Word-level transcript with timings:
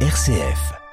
RCF. 0.00 0.85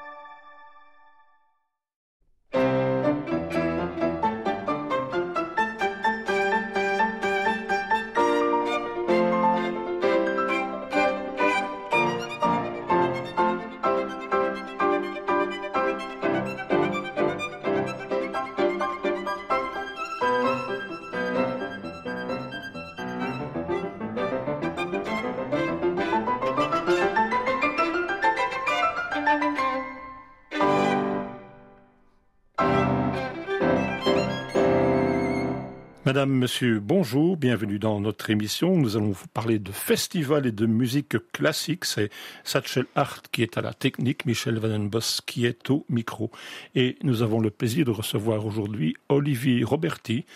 Monsieur, 36.44 36.78
bonjour, 36.78 37.38
bienvenue 37.38 37.78
dans 37.78 38.00
notre 38.00 38.28
émission. 38.28 38.76
Nous 38.76 38.98
allons 38.98 39.12
vous 39.12 39.28
parler 39.32 39.58
de 39.58 39.72
festival 39.72 40.44
et 40.44 40.52
de 40.52 40.66
musique 40.66 41.16
classique. 41.32 41.86
C'est 41.86 42.10
Satchel 42.44 42.84
Hart 42.94 43.28
qui 43.32 43.42
est 43.42 43.56
à 43.56 43.62
la 43.62 43.72
technique, 43.72 44.26
Michel 44.26 44.58
Vandenbos 44.58 45.22
qui 45.24 45.46
est 45.46 45.70
au 45.70 45.86
micro. 45.88 46.30
Et 46.74 46.98
nous 47.02 47.22
avons 47.22 47.40
le 47.40 47.48
plaisir 47.48 47.86
de 47.86 47.92
recevoir 47.92 48.44
aujourd'hui 48.44 48.94
Olivier 49.08 49.64
Roberti 49.64 50.26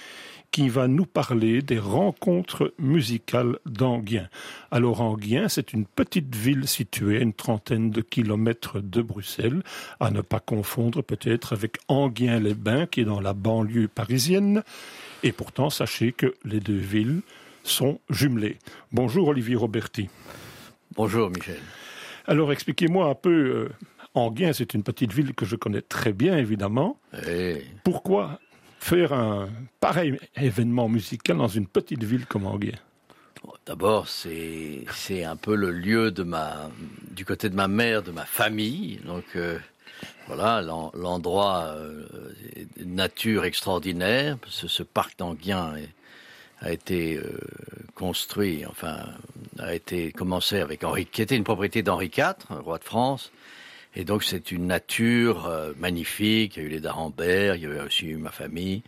qui 0.51 0.71
va 0.71 0.89
nous 0.89 1.05
parler 1.05 1.61
des 1.61 1.79
rencontres 1.79 2.73
musicales 2.79 3.59
d'Anguien. 3.67 4.31
Alors 4.71 5.03
Anguien, 5.03 5.51
c'est 5.51 5.75
une 5.75 5.85
petite 5.85 6.35
ville 6.35 6.67
située 6.67 7.19
à 7.19 7.21
une 7.21 7.35
trentaine 7.35 7.91
de 7.91 8.01
kilomètres 8.01 8.81
de 8.81 9.03
Bruxelles, 9.03 9.63
à 10.01 10.11
ne 10.11 10.23
pas 10.23 10.41
confondre 10.41 11.03
peut-être 11.03 11.53
avec 11.53 11.77
Anguien-les-Bains 11.89 12.87
qui 12.87 13.03
est 13.03 13.05
dans 13.05 13.21
la 13.21 13.35
banlieue 13.35 13.89
parisienne. 13.89 14.63
Et 15.23 15.33
pourtant, 15.33 15.71
sachez 15.71 16.13
que 16.13 16.35
les 16.45 16.61
deux 16.61 16.77
villes 16.77 17.23
sont 17.65 18.01
jumelées. 18.09 18.59
Bonjour 18.93 19.29
Olivier 19.29 19.57
Roberti. 19.57 20.09
Bonjour 20.95 21.31
Michel. 21.31 21.61
Alors 22.27 22.53
expliquez-moi 22.53 23.07
un 23.07 23.15
peu, 23.15 23.31
euh, 23.31 23.69
Anguien, 24.15 24.53
c'est 24.53 24.75
une 24.75 24.83
petite 24.83 25.13
ville 25.13 25.35
que 25.35 25.45
je 25.45 25.57
connais 25.57 25.83
très 25.83 26.13
bien 26.13 26.37
évidemment. 26.39 26.99
Pourquoi 27.85 28.39
faire 28.79 29.13
un 29.13 29.49
pareil 29.81 30.19
événement 30.37 30.89
musical 30.89 31.37
dans 31.37 31.49
une 31.49 31.67
petite 31.67 32.05
ville 32.05 32.27
comme 32.27 32.47
Anguien 32.47 32.79
D'abord, 33.67 34.09
c'est 34.09 34.85
c'est 34.93 35.25
un 35.25 35.37
peu 35.37 35.55
le 35.55 35.71
lieu 35.71 36.11
de 36.11 36.23
ma 36.23 36.71
du 37.11 37.25
côté 37.25 37.51
de 37.51 37.55
ma 37.55 37.69
mère, 37.69 38.03
de 38.03 38.11
ma 38.11 38.25
famille. 38.25 38.99
Donc 39.05 39.25
euh, 39.37 39.59
voilà, 40.27 40.63
l'endroit 40.63 41.75
euh, 41.77 42.07
nature 42.85 43.45
extraordinaire. 43.45 44.37
Ce, 44.49 44.83
parc 44.83 45.19
d'Anguien 45.19 45.75
a 46.61 46.73
été 46.73 47.17
euh, 47.17 47.39
construit, 47.95 48.65
enfin, 48.67 49.07
a 49.59 49.75
été 49.75 50.13
commencé 50.13 50.61
avec 50.61 50.85
Henri, 50.85 51.07
qui 51.07 51.23
était 51.23 51.37
une 51.37 51.45
propriété 51.45 51.83
d'Henri 51.83 52.11
IV, 52.17 52.35
roi 52.51 52.79
de 52.79 52.85
France. 52.85 53.33
Et 53.95 54.05
donc 54.05 54.23
c'est 54.23 54.53
une 54.53 54.67
nature 54.67 55.47
euh, 55.47 55.73
magnifique. 55.79 56.57
Il 56.57 56.63
y 56.63 56.67
a 56.67 56.69
eu 56.69 56.71
les 56.71 56.81
D'Arambert, 56.81 57.57
il 57.57 57.63
y 57.63 57.67
avait 57.67 57.81
aussi 57.81 58.07
eu 58.07 58.17
ma 58.17 58.31
famille. 58.31 58.83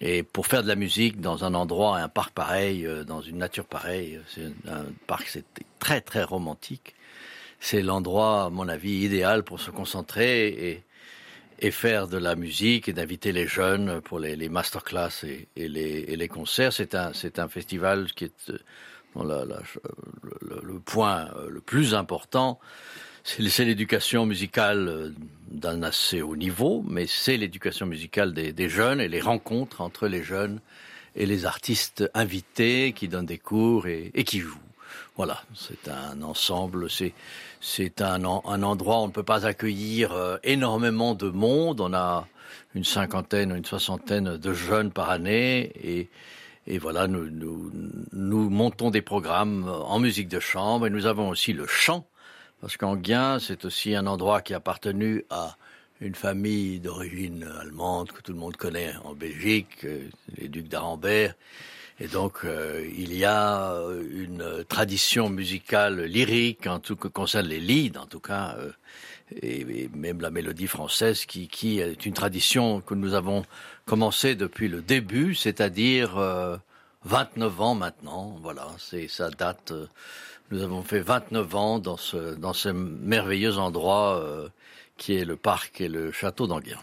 Et 0.00 0.22
pour 0.22 0.46
faire 0.46 0.62
de 0.62 0.68
la 0.68 0.76
musique 0.76 1.20
dans 1.20 1.44
un 1.44 1.54
endroit, 1.54 1.98
un 1.98 2.08
parc 2.08 2.32
pareil, 2.32 2.86
euh, 2.86 3.04
dans 3.04 3.20
une 3.20 3.38
nature 3.38 3.64
pareille, 3.64 4.20
c'est 4.28 4.46
un 4.68 4.84
parc, 5.06 5.28
c'était 5.28 5.64
très 5.78 6.00
très 6.00 6.24
romantique 6.24 6.94
c'est 7.60 7.82
l'endroit, 7.82 8.44
à 8.44 8.50
mon 8.50 8.68
avis, 8.68 9.04
idéal 9.04 9.42
pour 9.42 9.60
se 9.60 9.70
concentrer 9.70 10.48
et, 10.48 10.82
et 11.60 11.70
faire 11.70 12.06
de 12.08 12.18
la 12.18 12.36
musique 12.36 12.88
et 12.88 12.92
d'inviter 12.92 13.32
les 13.32 13.46
jeunes 13.46 14.00
pour 14.00 14.20
les, 14.20 14.36
les 14.36 14.48
masterclass 14.48 15.24
et, 15.24 15.68
les, 15.68 16.04
et 16.08 16.16
les 16.16 16.28
concerts. 16.28 16.72
C'est 16.72 16.94
un, 16.94 17.12
c'est 17.12 17.38
un 17.38 17.48
festival 17.48 18.12
qui 18.12 18.24
est 18.24 18.52
le, 19.16 20.60
le, 20.62 20.78
point 20.78 21.28
euh, 21.36 21.48
le 21.50 21.60
plus 21.60 21.94
important. 21.94 22.60
C'est 23.24 23.64
l'éducation 23.64 24.24
musicale 24.24 24.88
euh, 24.88 25.10
d'un 25.50 25.82
assez 25.82 26.22
haut 26.22 26.36
niveau, 26.36 26.84
mais 26.88 27.06
c'est 27.06 27.36
l'éducation 27.36 27.86
musicale 27.86 28.32
des, 28.32 28.52
des 28.52 28.68
jeunes 28.68 29.00
et 29.00 29.08
les 29.08 29.20
rencontres 29.20 29.80
entre 29.80 30.06
les 30.06 30.22
jeunes 30.22 30.60
et 31.16 31.26
les 31.26 31.44
artistes 31.44 32.08
invités 32.14 32.92
qui 32.92 33.08
donnent 33.08 33.26
des 33.26 33.38
cours 33.38 33.86
et, 33.88 34.12
et 34.14 34.24
qui 34.24 34.38
jouent. 34.38 34.56
Voilà, 35.16 35.42
c'est 35.54 35.88
un 35.88 36.22
ensemble, 36.22 36.88
c'est 36.88 37.12
c'est 37.60 38.00
un, 38.02 38.24
un 38.24 38.62
endroit 38.62 39.00
où 39.00 39.04
on 39.04 39.06
ne 39.08 39.12
peut 39.12 39.22
pas 39.22 39.46
accueillir 39.46 40.12
euh, 40.12 40.36
énormément 40.42 41.14
de 41.14 41.28
monde. 41.28 41.80
On 41.80 41.92
a 41.94 42.26
une 42.74 42.84
cinquantaine, 42.84 43.54
une 43.54 43.64
soixantaine 43.64 44.36
de 44.36 44.52
jeunes 44.52 44.90
par 44.90 45.10
année 45.10 45.72
et 45.82 46.08
et 46.70 46.76
voilà, 46.76 47.08
nous, 47.08 47.30
nous, 47.30 47.70
nous 48.12 48.50
montons 48.50 48.90
des 48.90 49.00
programmes 49.00 49.66
en 49.68 49.98
musique 49.98 50.28
de 50.28 50.38
chambre 50.38 50.86
et 50.86 50.90
nous 50.90 51.06
avons 51.06 51.30
aussi 51.30 51.54
le 51.54 51.66
chant, 51.66 52.06
parce 52.60 52.76
qu'Anguien, 52.76 53.38
c'est 53.38 53.64
aussi 53.64 53.94
un 53.94 54.06
endroit 54.06 54.42
qui 54.42 54.52
a 54.52 54.58
appartenu 54.58 55.24
à 55.30 55.56
une 56.02 56.14
famille 56.14 56.78
d'origine 56.78 57.50
allemande 57.58 58.12
que 58.12 58.20
tout 58.20 58.32
le 58.34 58.38
monde 58.38 58.58
connaît 58.58 58.92
en 59.04 59.14
Belgique, 59.14 59.78
euh, 59.84 60.10
les 60.36 60.48
ducs 60.48 60.68
d'Arambert, 60.68 61.34
et 62.00 62.06
donc, 62.06 62.44
euh, 62.44 62.88
il 62.96 63.14
y 63.14 63.24
a 63.24 63.72
euh, 63.72 64.02
une 64.12 64.64
tradition 64.64 65.28
musicale 65.30 66.02
lyrique, 66.04 66.66
en 66.66 66.78
tout 66.78 66.94
cas 66.94 67.08
concerne 67.08 67.46
les 67.46 67.58
leads, 67.58 67.98
en 67.98 68.06
tout 68.06 68.20
cas, 68.20 68.56
euh, 68.58 68.70
et, 69.42 69.88
même 69.94 70.20
la 70.20 70.30
mélodie 70.30 70.68
française, 70.68 71.24
qui, 71.26 71.48
qui 71.48 71.80
est 71.80 72.06
une 72.06 72.14
tradition 72.14 72.80
que 72.80 72.94
nous 72.94 73.14
avons 73.14 73.44
commencé 73.84 74.34
depuis 74.36 74.68
le 74.68 74.80
début, 74.80 75.34
c'est-à-dire 75.34 76.18
euh, 76.18 76.56
29 77.04 77.60
ans 77.60 77.74
maintenant. 77.74 78.38
Voilà, 78.42 78.68
c'est 78.78 79.08
ça 79.08 79.30
date. 79.30 79.72
Euh, 79.72 79.86
nous 80.50 80.62
avons 80.62 80.82
fait 80.82 81.00
29 81.00 81.54
ans 81.56 81.78
dans 81.78 81.96
ce 81.96 82.34
dans 82.34 82.54
ce 82.54 82.70
merveilleux 82.70 83.58
endroit. 83.58 84.24
Qui 84.98 85.14
est 85.14 85.24
le 85.24 85.36
parc 85.36 85.80
et 85.80 85.88
le 85.88 86.12
château 86.12 86.46
d'Anguien. 86.46 86.76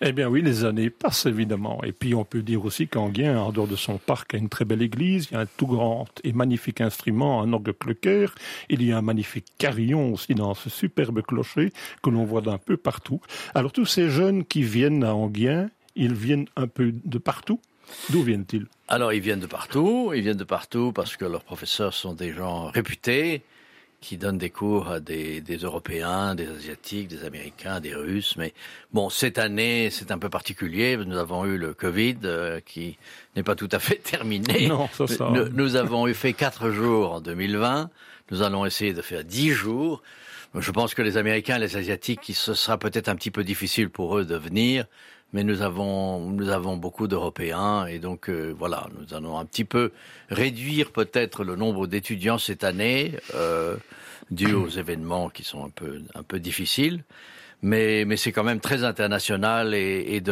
Eh 0.00 0.12
bien 0.12 0.28
oui, 0.28 0.42
les 0.42 0.64
années 0.64 0.90
passent 0.90 1.26
évidemment. 1.26 1.80
Et 1.84 1.92
puis 1.92 2.14
on 2.14 2.24
peut 2.24 2.42
dire 2.42 2.64
aussi 2.64 2.88
qu'Anguien, 2.88 3.38
en 3.38 3.52
dehors 3.52 3.68
de 3.68 3.76
son 3.76 3.98
parc, 3.98 4.34
a 4.34 4.38
une 4.38 4.48
très 4.48 4.64
belle 4.64 4.82
église, 4.82 5.28
il 5.30 5.34
y 5.34 5.36
a 5.36 5.40
un 5.40 5.46
tout 5.46 5.66
grand 5.66 6.06
et 6.24 6.32
magnifique 6.32 6.80
instrument, 6.80 7.42
un 7.42 7.52
orgue 7.52 7.72
cloquer, 7.78 8.26
il 8.68 8.82
y 8.82 8.90
a 8.90 8.98
un 8.98 9.02
magnifique 9.02 9.46
carillon 9.58 10.14
aussi 10.14 10.34
dans 10.34 10.54
ce 10.54 10.70
superbe 10.70 11.22
clocher 11.22 11.72
que 12.02 12.10
l'on 12.10 12.24
voit 12.24 12.40
d'un 12.40 12.58
peu 12.58 12.76
partout. 12.76 13.20
Alors 13.54 13.70
tous 13.70 13.86
ces 13.86 14.08
jeunes 14.08 14.44
qui 14.44 14.62
viennent 14.62 15.04
à 15.04 15.14
Anguien, 15.14 15.70
ils 15.94 16.14
viennent 16.14 16.48
un 16.56 16.66
peu 16.66 16.92
de 16.92 17.18
partout 17.18 17.60
D'où 18.10 18.22
viennent-ils? 18.22 18.66
Alors 18.88 19.12
ils 19.12 19.20
viennent 19.20 19.40
de 19.40 19.46
partout, 19.46 20.12
ils 20.14 20.22
viennent 20.22 20.36
de 20.36 20.44
partout 20.44 20.92
parce 20.92 21.16
que 21.16 21.24
leurs 21.24 21.44
professeurs 21.44 21.94
sont 21.94 22.14
des 22.14 22.32
gens 22.32 22.66
réputés, 22.66 23.42
qui 24.00 24.16
donne 24.16 24.38
des 24.38 24.50
cours 24.50 24.88
à 24.88 25.00
des, 25.00 25.40
des 25.40 25.56
Européens, 25.56 26.34
des 26.34 26.46
Asiatiques, 26.46 27.08
des 27.08 27.24
Américains, 27.24 27.80
des 27.80 27.94
Russes. 27.94 28.36
Mais 28.36 28.54
bon, 28.92 29.10
cette 29.10 29.38
année, 29.38 29.90
c'est 29.90 30.12
un 30.12 30.18
peu 30.18 30.28
particulier. 30.28 30.96
Nous 30.96 31.16
avons 31.16 31.44
eu 31.44 31.58
le 31.58 31.74
Covid 31.74 32.18
euh, 32.24 32.60
qui 32.64 32.96
n'est 33.34 33.42
pas 33.42 33.56
tout 33.56 33.68
à 33.72 33.78
fait 33.78 33.96
terminé. 34.02 34.68
Non, 34.68 34.88
ça, 34.92 35.06
ça. 35.06 35.30
Nous, 35.30 35.48
nous 35.48 35.76
avons 35.76 36.06
eu 36.06 36.14
fait 36.14 36.32
quatre 36.32 36.70
jours 36.70 37.14
en 37.14 37.20
2020. 37.20 37.90
Nous 38.30 38.42
allons 38.42 38.64
essayer 38.66 38.92
de 38.92 39.02
faire 39.02 39.24
dix 39.24 39.50
jours. 39.50 40.02
Je 40.54 40.70
pense 40.70 40.94
que 40.94 41.02
les 41.02 41.16
Américains, 41.16 41.58
les 41.58 41.76
Asiatiques, 41.76 42.20
ce 42.34 42.54
sera 42.54 42.78
peut-être 42.78 43.08
un 43.08 43.16
petit 43.16 43.30
peu 43.30 43.44
difficile 43.44 43.90
pour 43.90 44.16
eux 44.16 44.24
de 44.24 44.36
venir 44.36 44.86
mais 45.32 45.44
nous 45.44 45.62
avons 45.62 46.20
nous 46.20 46.48
avons 46.48 46.76
beaucoup 46.76 47.06
d'Européens 47.06 47.86
et 47.86 47.98
donc 47.98 48.30
euh, 48.30 48.54
voilà, 48.56 48.88
nous 48.98 49.14
allons 49.14 49.38
un 49.38 49.44
petit 49.44 49.64
peu 49.64 49.92
réduire 50.30 50.90
peut-être 50.90 51.44
le 51.44 51.56
nombre 51.56 51.86
d'étudiants 51.86 52.38
cette 52.38 52.64
année 52.64 53.12
euh, 53.34 53.76
dû 54.30 54.54
aux 54.54 54.68
événements 54.68 55.28
qui 55.28 55.44
sont 55.44 55.64
un 55.64 55.70
peu 55.70 56.00
un 56.14 56.22
peu 56.22 56.40
difficiles, 56.40 57.04
mais 57.62 58.04
mais 58.06 58.16
c'est 58.16 58.32
quand 58.32 58.44
même 58.44 58.60
très 58.60 58.84
international 58.84 59.74
et, 59.74 60.22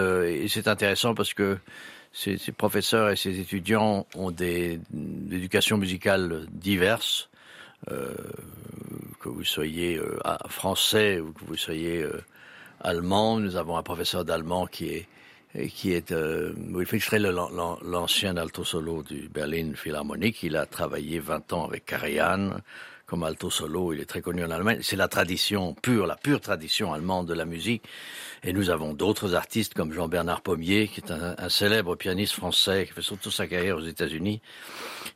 c'est 0.48 0.68
intéressant 0.68 1.14
parce 1.14 1.34
que 1.34 1.58
ces, 2.12 2.38
professeurs 2.52 3.10
et 3.10 3.16
ces 3.16 3.38
étudiants 3.38 4.06
ont 4.14 4.30
des 4.30 4.80
éducations 5.30 5.76
musicales 5.76 6.46
diverses. 6.50 7.28
Euh, 7.90 8.14
que 9.20 9.28
vous 9.28 9.44
soyez 9.44 10.00
français 10.48 11.20
ou 11.20 11.32
que 11.32 11.44
vous 11.44 11.56
soyez 11.56 12.06
allemand. 12.80 13.38
Nous 13.38 13.56
avons 13.56 13.76
un 13.76 13.82
professeur 13.82 14.24
d'allemand 14.24 14.66
qui 14.66 14.88
est 14.88 15.08
qui 15.72 15.92
est 15.92 16.12
euh, 16.12 16.52
Wilfried 16.56 17.02
Strel, 17.02 17.34
l'ancien 17.82 18.36
alto 18.36 18.64
solo 18.64 19.02
du 19.02 19.28
Berlin 19.28 19.72
Philharmonique. 19.74 20.42
Il 20.42 20.56
a 20.56 20.66
travaillé 20.66 21.18
20 21.18 21.52
ans 21.54 21.64
avec 21.64 21.86
Karajan 21.86 22.50
comme 23.06 23.22
alto 23.22 23.50
solo. 23.50 23.92
Il 23.92 24.00
est 24.00 24.06
très 24.06 24.20
connu 24.20 24.44
en 24.44 24.50
Allemagne. 24.50 24.80
C'est 24.82 24.96
la 24.96 25.08
tradition 25.08 25.74
pure, 25.74 26.06
la 26.06 26.16
pure 26.16 26.40
tradition 26.40 26.92
allemande 26.92 27.26
de 27.26 27.34
la 27.34 27.44
musique. 27.44 27.84
Et 28.42 28.52
nous 28.52 28.70
avons 28.70 28.92
d'autres 28.92 29.34
artistes 29.34 29.74
comme 29.74 29.92
Jean-Bernard 29.92 30.42
Pommier, 30.42 30.88
qui 30.88 31.00
est 31.00 31.10
un, 31.10 31.48
célèbre 31.48 31.96
pianiste 31.96 32.34
français, 32.34 32.86
qui 32.86 32.92
fait 32.92 33.02
surtout 33.02 33.30
sa 33.30 33.46
carrière 33.46 33.76
aux 33.76 33.86
États-Unis, 33.86 34.42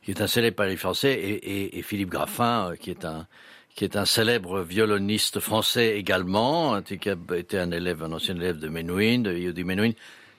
qui 0.03 0.11
est 0.11 0.21
un 0.21 0.27
célèbre 0.27 0.55
pianiste 0.57 0.79
français, 0.79 1.39
et, 1.43 1.81
Philippe 1.83 2.09
Graffin, 2.09 2.73
qui 2.79 2.89
est 2.89 3.05
un 3.05 3.27
qui 3.75 3.83
est 3.83 3.95
un 3.95 4.05
célèbre 4.05 4.61
violoniste 4.61 5.39
français 5.39 5.97
également, 5.97 6.81
qui 6.81 7.09
a 7.09 7.15
été 7.35 7.57
un 7.57 7.71
élève, 7.71 8.03
un 8.03 8.11
ancien 8.11 8.35
élève 8.35 8.59
de 8.59 8.67
Menuhin, 8.67 9.19
de 9.19 9.33
Yodi 9.33 9.63
Menuhin. 9.63 9.91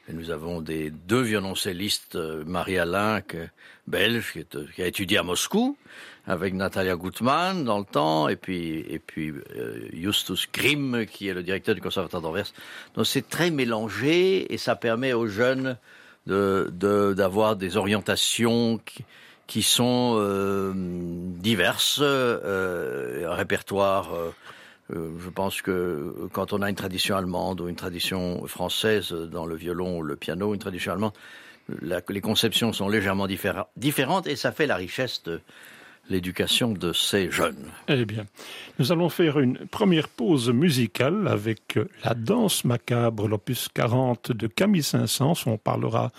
Et 0.09 0.13
nous 0.13 0.31
avons 0.31 0.61
des 0.61 0.91
deux 0.91 1.23
violoncellistes, 1.23 2.17
Marie-Alain, 2.17 3.23
belge, 3.87 4.33
qui, 4.33 4.45
qui, 4.75 4.83
a 4.83 4.87
étudié 4.87 5.19
à 5.19 5.23
Moscou, 5.23 5.77
avec 6.27 6.55
Natalia 6.55 6.97
Gutmann 6.97 7.65
dans 7.65 7.79
le 7.79 7.85
temps, 7.85 8.29
et 8.29 8.37
puis, 8.37 8.85
et 8.89 8.99
puis 8.99 9.31
euh, 9.31 9.89
Justus 9.93 10.49
Grimm, 10.53 11.07
qui 11.07 11.29
est 11.29 11.35
le 11.35 11.43
directeur 11.43 11.75
du 11.75 11.81
conservatoire 11.81 12.23
d'Anvers. 12.23 12.53
Donc 12.95 13.07
c'est 13.07 13.29
très 13.29 13.51
mélangé, 13.51 14.53
et 14.53 14.59
ça 14.59 14.77
permet 14.77 15.13
aux 15.13 15.29
jeunes 15.29 15.77
d'avoir 16.27 17.57
de, 17.57 17.61
des 17.61 17.77
orientations 17.77 18.79
qui, 18.79 19.05
qui 19.47 19.63
sont 19.63 20.17
euh, 20.19 20.73
diverses, 20.75 22.01
euh, 22.01 23.27
répertoire. 23.29 24.13
Euh, 24.15 24.31
euh, 24.95 25.11
je 25.23 25.31
pense 25.31 25.63
que 25.63 26.29
quand 26.33 26.53
on 26.53 26.63
a 26.63 26.69
une 26.69 26.77
tradition 26.77 27.17
allemande 27.17 27.61
ou 27.61 27.69
une 27.69 27.77
tradition 27.77 28.47
française 28.47 29.13
dans 29.13 29.47
le 29.47 29.55
violon 29.55 29.99
ou 29.99 30.03
le 30.03 30.17
piano, 30.17 30.55
une 30.55 30.61
tradition 30.61 30.93
allemande, 30.93 31.13
les 32.09 32.21
conceptions 32.21 32.73
sont 32.73 32.89
légèrement 32.89 33.29
différentes 33.77 34.27
et 34.27 34.37
ça 34.37 34.53
fait 34.53 34.67
la 34.67 34.77
richesse 34.77 35.23
de 35.23 35.41
l'éducation 36.11 36.73
de 36.73 36.93
ces 36.93 37.31
jeunes. 37.31 37.71
Eh 37.87 38.05
bien, 38.05 38.27
nous 38.79 38.91
allons 38.91 39.09
faire 39.09 39.39
une 39.39 39.59
première 39.69 40.09
pause 40.09 40.51
musicale 40.51 41.29
avec 41.29 41.79
la 42.05 42.15
danse 42.15 42.65
macabre, 42.65 43.29
l'opus 43.29 43.69
40 43.73 44.33
de 44.33 44.49
Camille 44.49 44.83
Saint-Saëns. 44.83 45.45
On 45.47 45.59
parlera 45.59 46.11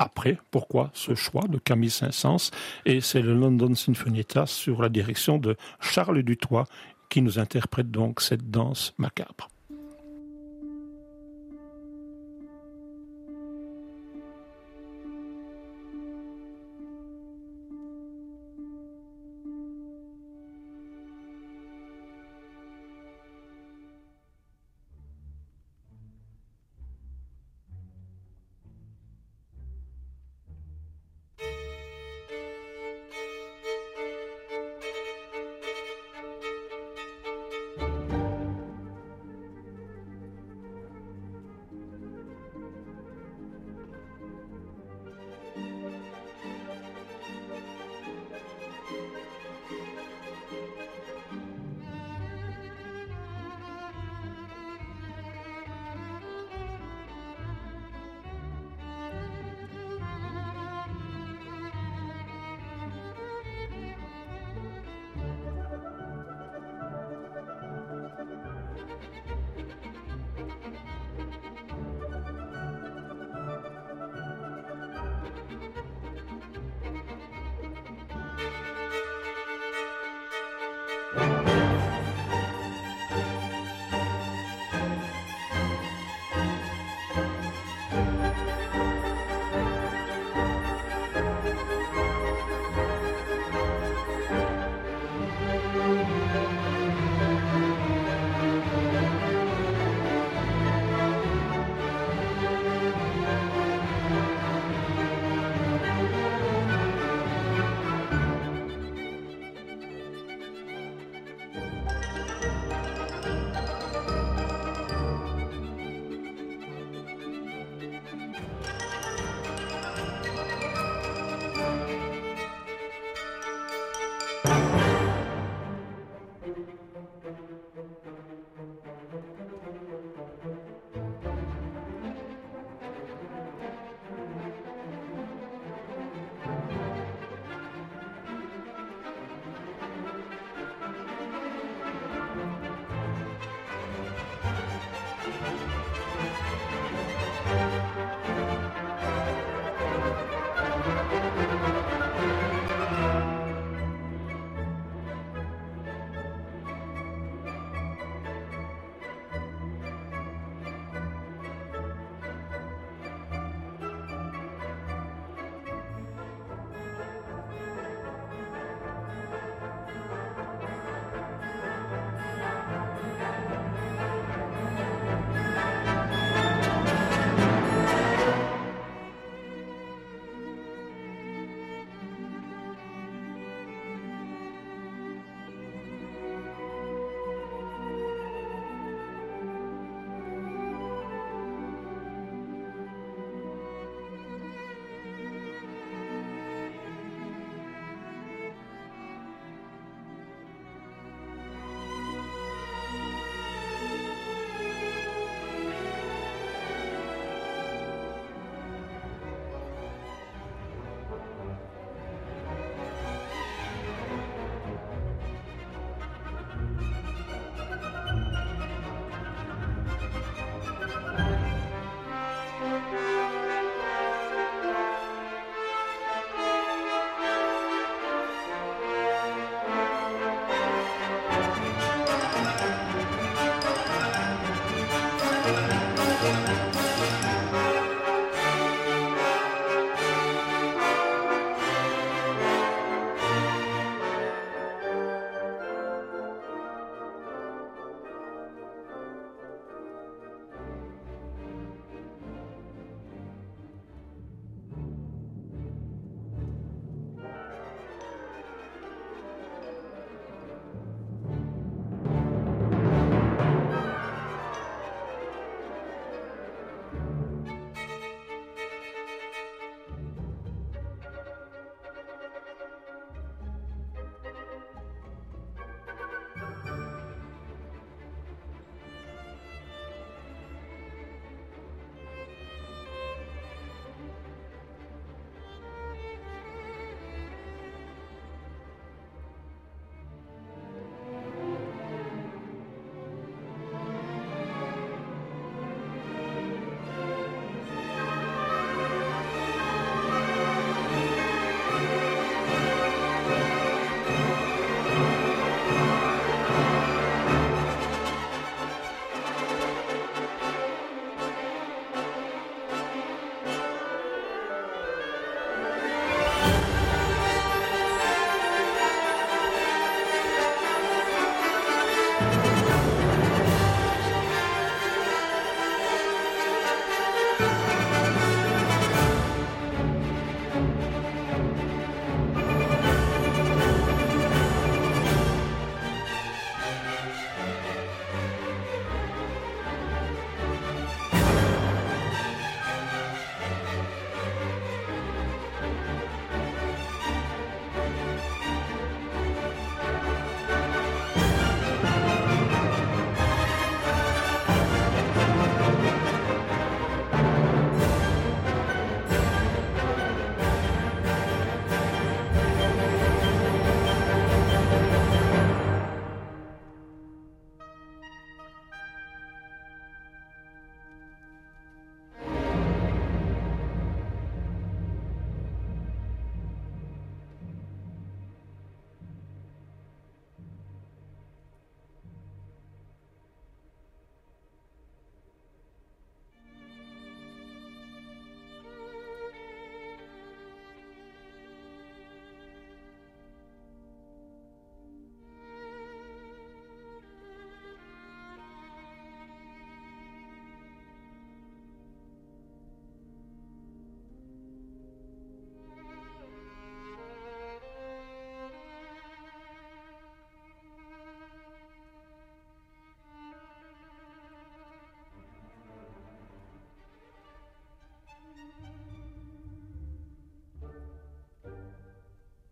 après 0.00 0.38
pourquoi 0.50 0.90
ce 0.94 1.14
choix 1.14 1.46
de 1.46 1.58
Camille 1.58 1.90
Saint-Saëns 1.90 2.50
et 2.86 3.02
c'est 3.02 3.20
le 3.20 3.34
London 3.34 3.74
Sinfonietta 3.74 4.46
sur 4.46 4.80
la 4.80 4.88
direction 4.88 5.36
de 5.36 5.56
Charles 5.78 6.22
Dutoit 6.22 6.64
qui 7.10 7.20
nous 7.20 7.38
interprète 7.38 7.90
donc 7.90 8.22
cette 8.22 8.50
danse 8.50 8.94
macabre. 8.96 9.49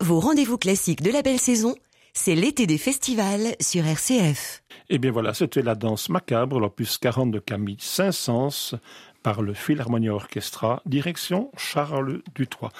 Nouveau 0.09 0.21
rendez-vous 0.21 0.57
classique 0.57 1.03
de 1.03 1.11
la 1.11 1.21
belle 1.21 1.37
saison, 1.37 1.75
c'est 2.13 2.33
l'été 2.33 2.65
des 2.65 2.79
festivals 2.79 3.55
sur 3.59 3.85
RCF. 3.85 4.63
Et 4.89 4.95
eh 4.95 4.97
bien 4.97 5.11
voilà, 5.11 5.35
c'était 5.35 5.61
la 5.61 5.75
danse 5.75 6.09
macabre, 6.09 6.59
l'opus 6.59 6.97
40 6.97 7.29
de 7.29 7.37
Camille 7.37 7.77
Saint-Saëns, 7.79 8.79
par 9.21 9.43
le 9.43 9.53
Philharmonia 9.53 10.11
Orchestra, 10.11 10.81
direction 10.87 11.51
Charles 11.57 12.23
Dutoit. 12.33 12.71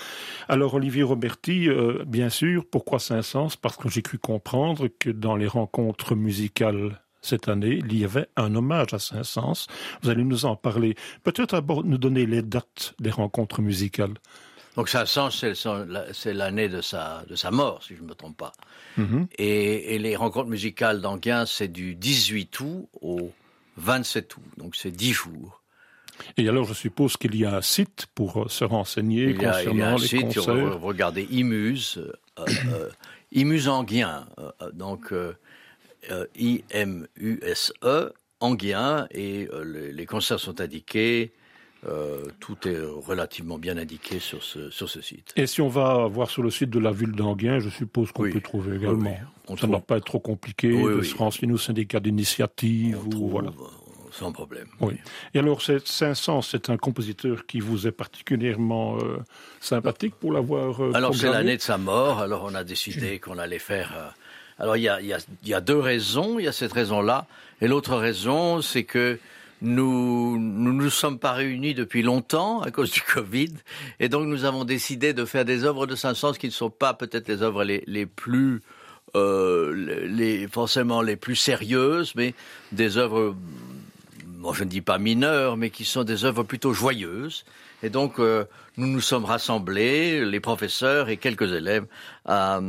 Alors 0.47 0.73
Olivier 0.73 1.03
Roberti, 1.03 1.69
euh, 1.69 2.03
bien 2.07 2.29
sûr, 2.29 2.65
pourquoi 2.65 2.97
Saint-Saëns? 2.97 3.57
Parce 3.61 3.77
que 3.77 3.89
j'ai 3.89 4.01
cru 4.01 4.17
comprendre 4.17 4.87
que 4.87 5.11
dans 5.11 5.35
les 5.35 5.47
rencontres 5.47 6.15
musicales 6.15 6.99
cette 7.21 7.47
année, 7.47 7.83
il 7.85 7.95
y 7.95 8.05
avait 8.05 8.27
un 8.37 8.55
hommage 8.55 8.95
à 8.95 8.97
Saint-Saëns. 8.97 9.67
Vous 10.01 10.09
allez 10.09 10.23
nous 10.23 10.45
en 10.45 10.55
parler. 10.55 10.95
Peut-être 11.23 11.53
d'abord 11.53 11.83
nous 11.83 11.99
donner 11.99 12.25
les 12.25 12.41
dates 12.41 12.95
des 12.99 13.11
rencontres 13.11 13.61
musicales. 13.61 14.15
Donc 14.79 14.87
Saint-Saëns, 14.87 15.29
c'est 16.13 16.33
l'année 16.33 16.69
de 16.69 16.79
sa, 16.79 17.25
de 17.27 17.35
sa 17.35 17.51
mort, 17.51 17.83
si 17.83 17.97
je 17.97 18.01
ne 18.01 18.07
me 18.07 18.13
trompe 18.13 18.37
pas. 18.37 18.53
Mhm. 18.95 19.27
et, 19.37 19.95
et, 19.95 19.99
les 19.99 20.15
rencontres 20.15 20.47
musicales 20.47 21.01
d'Anguin, 21.01 21.45
c'est 21.45 21.67
du 21.67 21.95
18 21.95 22.57
août 22.61 22.87
au 23.01 23.33
27 23.75 24.37
août. 24.37 24.43
Donc 24.55 24.77
c'est 24.77 24.91
10 24.91 25.11
jours. 25.11 25.61
Et 26.37 26.47
alors, 26.47 26.63
je 26.63 26.73
suppose 26.73 27.17
qu'il 27.17 27.35
y 27.35 27.43
a 27.43 27.57
un 27.57 27.61
site 27.61 28.05
pour 28.15 28.43
euh, 28.43 28.47
se 28.47 28.63
renseigner 28.63 29.33
concernant 29.35 29.71
il 29.73 29.77
y 29.79 29.81
a 29.81 29.89
un 29.89 29.97
les 29.97 30.07
site, 30.07 30.21
concerts. 30.35 30.81
Regardez 30.81 31.27
Imuse, 31.29 31.97
euh, 31.97 32.45
euh, 32.71 32.89
Imuse 33.33 33.67
Anguien, 33.67 34.29
euh, 34.39 34.71
donc 34.71 35.13
I-M-U-S-E, 36.37 38.13
Anguien, 38.39 39.09
et 39.11 39.49
les, 39.65 40.05
concerts 40.05 40.39
sont 40.39 40.61
indiqués. 40.61 41.33
Tout 42.39 42.67
est 42.67 42.79
relativement 43.07 43.57
bien 43.57 43.77
indiqué 43.77 44.19
sur 44.19 44.43
ce, 44.43 44.69
sur 44.69 44.89
ce 44.89 45.01
site. 45.01 45.33
Et 45.35 45.47
si 45.47 45.61
on 45.61 45.69
va 45.69 46.07
voir 46.07 46.29
sur 46.29 46.43
le 46.43 46.51
site 46.51 46.69
de 46.69 46.79
la 46.79 46.91
ville 46.91 47.13
d'Anguien, 47.13 47.59
je 47.59 47.69
suppose 47.69 48.11
qu'on 48.11 48.29
peut 48.29 48.41
trouver 48.41 48.75
également. 48.75 49.17
Ça 49.57 49.65
ne 49.65 49.71
va 49.71 49.79
pas 49.79 49.97
être 49.97 50.05
trop 50.05 50.19
compliqué 50.19 50.69
de 50.69 51.01
se 51.01 51.15
renseigner 51.15 51.53
au 51.53 51.57
syndicat 51.57 51.99
d'initiative 51.99 52.99
ou 53.15 53.29
voilà 53.29 53.51
sans 54.11 54.31
problème. 54.31 54.67
Oui. 54.79 54.95
Et 55.33 55.39
alors, 55.39 55.61
Saint-Saëns, 55.61 56.41
c'est 56.41 56.69
un 56.69 56.77
compositeur 56.77 57.45
qui 57.45 57.59
vous 57.59 57.87
est 57.87 57.91
particulièrement 57.91 58.97
euh, 58.97 59.17
sympathique 59.59 60.15
pour 60.15 60.31
l'avoir. 60.31 60.83
Euh, 60.83 60.91
alors, 60.93 61.15
c'est 61.15 61.29
l'année 61.29 61.57
de 61.57 61.61
sa 61.61 61.77
mort. 61.77 62.19
Alors, 62.19 62.43
on 62.45 62.55
a 62.55 62.63
décidé 62.63 63.19
qu'on 63.19 63.37
allait 63.37 63.59
faire. 63.59 63.93
Euh, 63.95 64.09
alors, 64.59 64.77
il 64.77 64.83
y 64.83 64.89
a, 64.89 65.01
y, 65.01 65.13
a, 65.13 65.19
y 65.45 65.53
a, 65.53 65.61
deux 65.61 65.79
raisons. 65.79 66.39
Il 66.39 66.45
y 66.45 66.47
a 66.47 66.51
cette 66.51 66.73
raison-là. 66.73 67.27
Et 67.61 67.67
l'autre 67.67 67.95
raison, 67.95 68.61
c'est 68.61 68.83
que 68.83 69.19
nous 69.61 70.37
nous 70.39 70.73
nous 70.73 70.89
sommes 70.89 71.19
pas 71.19 71.33
réunis 71.33 71.73
depuis 71.73 72.01
longtemps 72.01 72.61
à 72.61 72.71
cause 72.71 72.91
du 72.91 73.01
Covid, 73.01 73.53
et 73.99 74.09
donc 74.09 74.27
nous 74.27 74.45
avons 74.45 74.65
décidé 74.65 75.13
de 75.13 75.25
faire 75.25 75.45
des 75.45 75.63
œuvres 75.63 75.85
de 75.87 75.95
Saint-Saëns 75.95 76.33
qui 76.33 76.47
ne 76.47 76.51
sont 76.51 76.69
pas 76.69 76.93
peut-être 76.93 77.27
les 77.27 77.41
œuvres 77.41 77.63
les, 77.63 77.83
les 77.87 78.05
plus 78.05 78.61
euh, 79.15 80.07
les, 80.07 80.47
forcément 80.47 81.01
les 81.01 81.15
plus 81.15 81.35
sérieuses, 81.35 82.13
mais 82.15 82.33
des 82.71 82.97
œuvres 82.97 83.35
bon, 84.25 84.53
je 84.53 84.63
ne 84.63 84.69
dis 84.69 84.81
pas 84.81 84.97
mineurs, 84.97 85.57
mais 85.57 85.69
qui 85.69 85.85
sont 85.85 86.03
des 86.03 86.25
œuvres 86.25 86.43
plutôt 86.43 86.73
joyeuses. 86.73 87.43
Et 87.81 87.89
donc, 87.89 88.19
euh, 88.19 88.45
nous 88.77 88.87
nous 88.87 89.01
sommes 89.01 89.25
rassemblés, 89.25 90.25
les 90.25 90.39
professeurs 90.39 91.09
et 91.09 91.17
quelques 91.17 91.53
élèves. 91.53 91.85
Euh, 92.27 92.59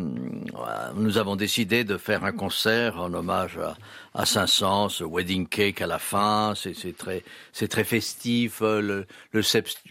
nous 0.95 1.19
avons 1.19 1.37
décidé 1.37 1.85
de 1.85 1.97
faire 1.97 2.25
un 2.25 2.33
concert 2.33 2.99
en 2.99 3.13
hommage 3.13 3.59
à, 3.59 3.77
à 4.15 4.25
Saint-Saëns, 4.25 5.03
Wedding 5.03 5.49
Cake 5.49 5.81
à 5.81 5.87
la 5.87 5.99
fin. 5.99 6.55
C'est 6.55 6.97
très, 6.97 7.25
c'est 7.53 7.69
très 7.69 7.85
festif. 7.85 8.61
Le, 8.61 9.07
le, 9.33 9.43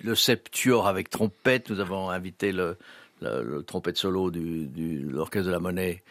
le, 0.04 0.16
septuor 0.16 0.88
avec 0.88 1.10
trompette. 1.10 1.70
Nous 1.70 1.80
avons 1.80 2.10
invité 2.10 2.52
le, 2.52 2.78
le, 3.22 3.62
trompette 3.64 3.98
solo 3.98 4.32
du, 4.32 4.68
du 4.68 5.00
l'orchestre 5.02 5.48
de 5.48 5.52
la 5.52 5.60
Monnaie 5.60 6.02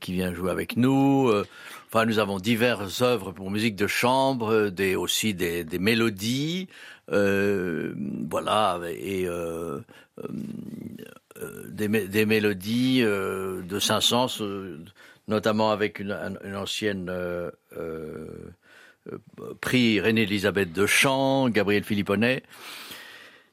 qui 0.00 0.12
vient 0.12 0.34
jouer 0.34 0.50
avec 0.50 0.76
nous. 0.76 1.28
Euh, 1.28 1.46
enfin, 1.88 2.04
nous 2.04 2.18
avons 2.18 2.38
diverses 2.38 3.02
œuvres 3.02 3.30
pour 3.30 3.50
musique 3.50 3.76
de 3.76 3.86
chambre, 3.86 4.70
des 4.70 4.96
aussi 4.96 5.34
des, 5.34 5.64
des 5.64 5.78
mélodies, 5.78 6.68
euh, 7.12 7.94
voilà, 8.28 8.80
et 8.90 9.28
euh, 9.28 9.78
euh, 10.18 10.28
euh 11.40 11.62
des, 11.68 11.88
des, 11.88 12.26
mélodies 12.26 13.02
de 13.02 13.78
Saint-Saëns, 13.78 14.42
notamment 15.28 15.70
avec 15.70 16.00
une, 16.00 16.16
une 16.44 16.56
ancienne 16.56 17.12
prix 19.60 20.00
René-Elisabeth 20.00 20.72
de 20.72 20.86
Chant, 20.86 21.48
Gabriel 21.48 21.84
Philipponnet. 21.84 22.42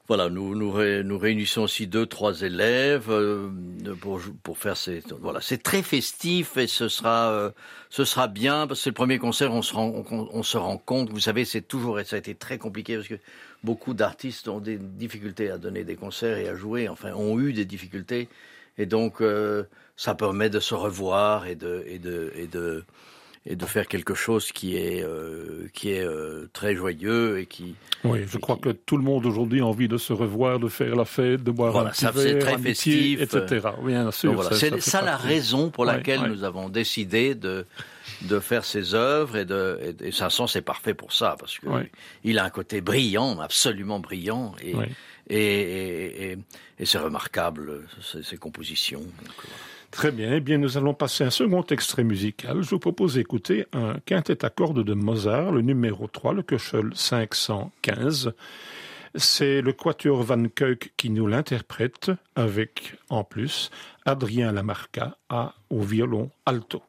Voilà, 0.06 0.28
nous, 0.28 0.54
nous, 0.54 1.02
nous, 1.02 1.18
réunissons 1.18 1.62
aussi 1.62 1.86
deux, 1.86 2.04
trois 2.04 2.42
élèves 2.42 3.06
euh, 3.08 3.48
pour, 4.02 4.20
pour 4.42 4.58
faire 4.58 4.76
ces. 4.76 5.02
Voilà, 5.18 5.40
c'est 5.40 5.62
très 5.62 5.82
festif 5.82 6.58
et 6.58 6.66
ce 6.66 6.88
sera, 6.88 7.30
euh, 7.30 7.50
ce 7.88 8.04
sera 8.04 8.28
bien 8.28 8.66
parce 8.66 8.80
que 8.80 8.84
c'est 8.84 8.90
le 8.90 8.94
premier 8.94 9.18
concert. 9.18 9.54
On 9.54 9.62
se 9.62 9.72
rend, 9.72 10.04
on, 10.10 10.28
on 10.30 10.42
se 10.42 10.58
rend 10.58 10.76
compte. 10.76 11.08
Vous 11.08 11.20
savez, 11.20 11.46
c'est 11.46 11.62
toujours 11.62 11.98
ça 12.04 12.16
a 12.16 12.18
été 12.18 12.34
très 12.34 12.58
compliqué 12.58 12.96
parce 12.96 13.08
que 13.08 13.18
beaucoup 13.62 13.94
d'artistes 13.94 14.46
ont 14.48 14.60
des 14.60 14.76
difficultés 14.76 15.50
à 15.50 15.56
donner 15.56 15.84
des 15.84 15.96
concerts 15.96 16.36
et 16.36 16.48
à 16.48 16.54
jouer. 16.54 16.86
Enfin, 16.90 17.14
ont 17.14 17.40
eu 17.40 17.54
des 17.54 17.64
difficultés 17.64 18.28
et 18.76 18.84
donc 18.84 19.22
euh, 19.22 19.64
ça 19.96 20.14
permet 20.14 20.50
de 20.50 20.60
se 20.60 20.74
revoir 20.74 21.46
et 21.46 21.54
de 21.54 21.82
et 21.86 21.98
de 21.98 22.30
et 22.36 22.46
de 22.46 22.84
et 23.46 23.56
de 23.56 23.66
faire 23.66 23.86
quelque 23.88 24.14
chose 24.14 24.52
qui 24.52 24.76
est 24.76 25.04
euh, 25.04 25.68
qui 25.74 25.90
est 25.90 26.04
euh, 26.04 26.48
très 26.54 26.74
joyeux 26.74 27.38
et 27.38 27.46
qui. 27.46 27.74
Oui, 28.02 28.20
je 28.26 28.38
crois 28.38 28.56
que 28.56 28.70
tout 28.70 28.96
le 28.96 29.02
monde 29.02 29.26
aujourd'hui 29.26 29.60
a 29.60 29.66
envie 29.66 29.88
de 29.88 29.98
se 29.98 30.14
revoir, 30.14 30.58
de 30.58 30.68
faire 30.68 30.96
la 30.96 31.04
fête, 31.04 31.42
de 31.44 31.50
boire 31.50 31.72
voilà, 31.72 31.90
un 31.90 31.92
petit 31.92 32.06
verre, 32.06 32.38
très 32.38 32.58
festif, 32.58 33.20
etc. 33.20 33.68
Bien 33.82 34.10
sûr. 34.12 34.32
voilà, 34.32 34.56
c'est 34.56 34.80
ça, 34.80 35.02
la 35.02 35.16
raison 35.16 35.70
pour 35.70 35.84
laquelle 35.84 36.22
nous 36.22 36.44
avons 36.44 36.68
décidé 36.70 37.34
de 37.34 37.66
de 38.22 38.40
faire 38.40 38.64
ses 38.64 38.94
œuvres 38.94 39.36
et 39.36 39.44
de 39.44 39.78
et, 40.00 40.08
et 40.08 40.12
Sanson 40.12 40.46
c'est 40.46 40.62
parfait 40.62 40.94
pour 40.94 41.12
ça 41.12 41.36
parce 41.38 41.58
que 41.58 41.66
il 42.22 42.38
a 42.38 42.44
un 42.44 42.50
côté 42.50 42.80
brillant, 42.80 43.38
absolument 43.40 44.00
brillant 44.00 44.54
et 44.62 44.74
et, 45.30 46.36
et, 46.78 46.84
c'est 46.84 46.98
remarquable 46.98 47.86
ses 48.22 48.36
compositions. 48.36 49.00
Donc, 49.00 49.34
voilà. 49.42 49.73
Très 49.94 50.10
bien. 50.10 50.34
Eh 50.34 50.40
bien, 50.40 50.58
nous 50.58 50.76
allons 50.76 50.92
passer 50.92 51.22
un 51.22 51.30
second 51.30 51.62
extrait 51.62 52.02
musical. 52.02 52.62
Je 52.62 52.70
vous 52.70 52.80
propose 52.80 53.14
d'écouter 53.14 53.64
un 53.72 53.94
quintet 54.04 54.44
à 54.44 54.50
cordes 54.50 54.82
de 54.82 54.92
Mozart, 54.92 55.52
le 55.52 55.62
numéro 55.62 56.08
3, 56.08 56.34
le 56.34 56.42
Köchel 56.42 56.90
515. 56.94 58.32
C'est 59.14 59.62
le 59.62 59.72
Quatuor 59.72 60.24
Van 60.24 60.48
Keuk 60.48 60.92
qui 60.96 61.10
nous 61.10 61.28
l'interprète 61.28 62.10
avec, 62.34 62.96
en 63.08 63.22
plus, 63.22 63.70
Adrien 64.04 64.50
Lamarca 64.50 65.16
à, 65.28 65.54
au 65.70 65.80
violon 65.80 66.28
alto. 66.44 66.82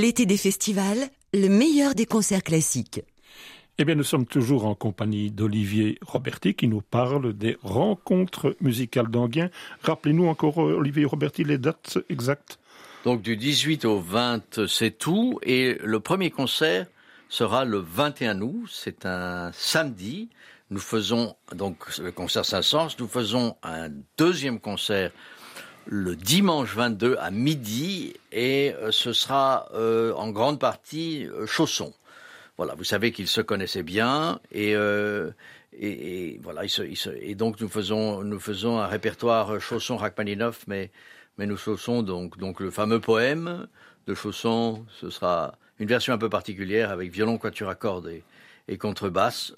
L'été 0.00 0.24
des 0.24 0.38
festivals, 0.38 1.10
le 1.34 1.48
meilleur 1.48 1.94
des 1.94 2.06
concerts 2.06 2.42
classiques. 2.42 3.02
Eh 3.76 3.84
bien, 3.84 3.94
nous 3.94 4.02
sommes 4.02 4.24
toujours 4.24 4.64
en 4.64 4.74
compagnie 4.74 5.30
d'Olivier 5.30 5.98
Roberti 6.00 6.54
qui 6.54 6.68
nous 6.68 6.80
parle 6.80 7.34
des 7.34 7.58
rencontres 7.62 8.56
musicales 8.62 9.08
d'Anguien. 9.08 9.50
Rappelez-nous 9.82 10.26
encore, 10.26 10.56
Olivier 10.56 11.04
Roberti, 11.04 11.44
les 11.44 11.58
dates 11.58 11.98
exactes. 12.08 12.58
Donc 13.04 13.20
du 13.20 13.36
18 13.36 13.84
au 13.84 14.00
20, 14.00 14.66
c'est 14.66 14.96
tout. 14.96 15.38
Et 15.42 15.76
le 15.84 16.00
premier 16.00 16.30
concert 16.30 16.86
sera 17.28 17.66
le 17.66 17.76
21 17.76 18.40
août. 18.40 18.70
C'est 18.72 19.04
un 19.04 19.50
samedi. 19.52 20.30
Nous 20.70 20.80
faisons 20.80 21.36
donc 21.54 21.98
le 21.98 22.10
concert 22.10 22.46
Saint-Saëns. 22.46 22.96
Nous 22.98 23.08
faisons 23.08 23.54
un 23.62 23.90
deuxième 24.16 24.60
concert 24.60 25.10
le 25.86 26.16
dimanche 26.16 26.74
22 26.74 27.16
à 27.18 27.30
midi 27.30 28.14
et 28.32 28.74
euh, 28.74 28.90
ce 28.92 29.12
sera 29.12 29.68
euh, 29.74 30.12
en 30.14 30.30
grande 30.30 30.58
partie 30.58 31.26
euh, 31.26 31.46
Chausson. 31.46 31.92
Voilà, 32.56 32.74
vous 32.74 32.84
savez 32.84 33.12
qu'ils 33.12 33.28
se 33.28 33.40
connaissaient 33.40 33.82
bien 33.82 34.38
et, 34.52 34.72
et, 35.72 36.40
voilà, 36.42 36.62
et 37.22 37.34
donc 37.34 37.58
nous 37.58 37.70
faisons 37.70 38.22
nous 38.22 38.38
faisons 38.38 38.78
un 38.78 38.86
répertoire 38.86 39.58
Chausson 39.58 39.96
Rachmaninoff, 39.96 40.66
mais 40.66 40.90
mais 41.38 41.46
nous 41.46 41.56
chaussons 41.56 42.02
donc 42.02 42.36
donc 42.36 42.60
le 42.60 42.70
fameux 42.70 43.00
poème 43.00 43.66
de 44.06 44.14
Chausson. 44.14 44.84
Ce 45.00 45.08
sera 45.08 45.54
une 45.78 45.88
version 45.88 46.12
un 46.12 46.18
peu 46.18 46.28
particulière 46.28 46.90
avec 46.90 47.10
violon, 47.10 47.38
quatuor 47.38 47.70
à 47.70 47.76
cordes 47.76 48.08
et, 48.08 48.22
et 48.68 48.76
contrebasse 48.76 49.54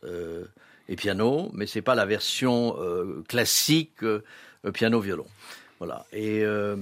et 0.88 0.94
piano, 0.94 1.50
mais 1.54 1.66
c'est 1.66 1.82
pas 1.82 1.96
la 1.96 2.06
version 2.06 2.76
classique 3.26 4.04
piano 4.72 5.00
violon. 5.00 5.26
Voilà. 5.84 6.06
Et 6.12 6.44
euh, 6.44 6.76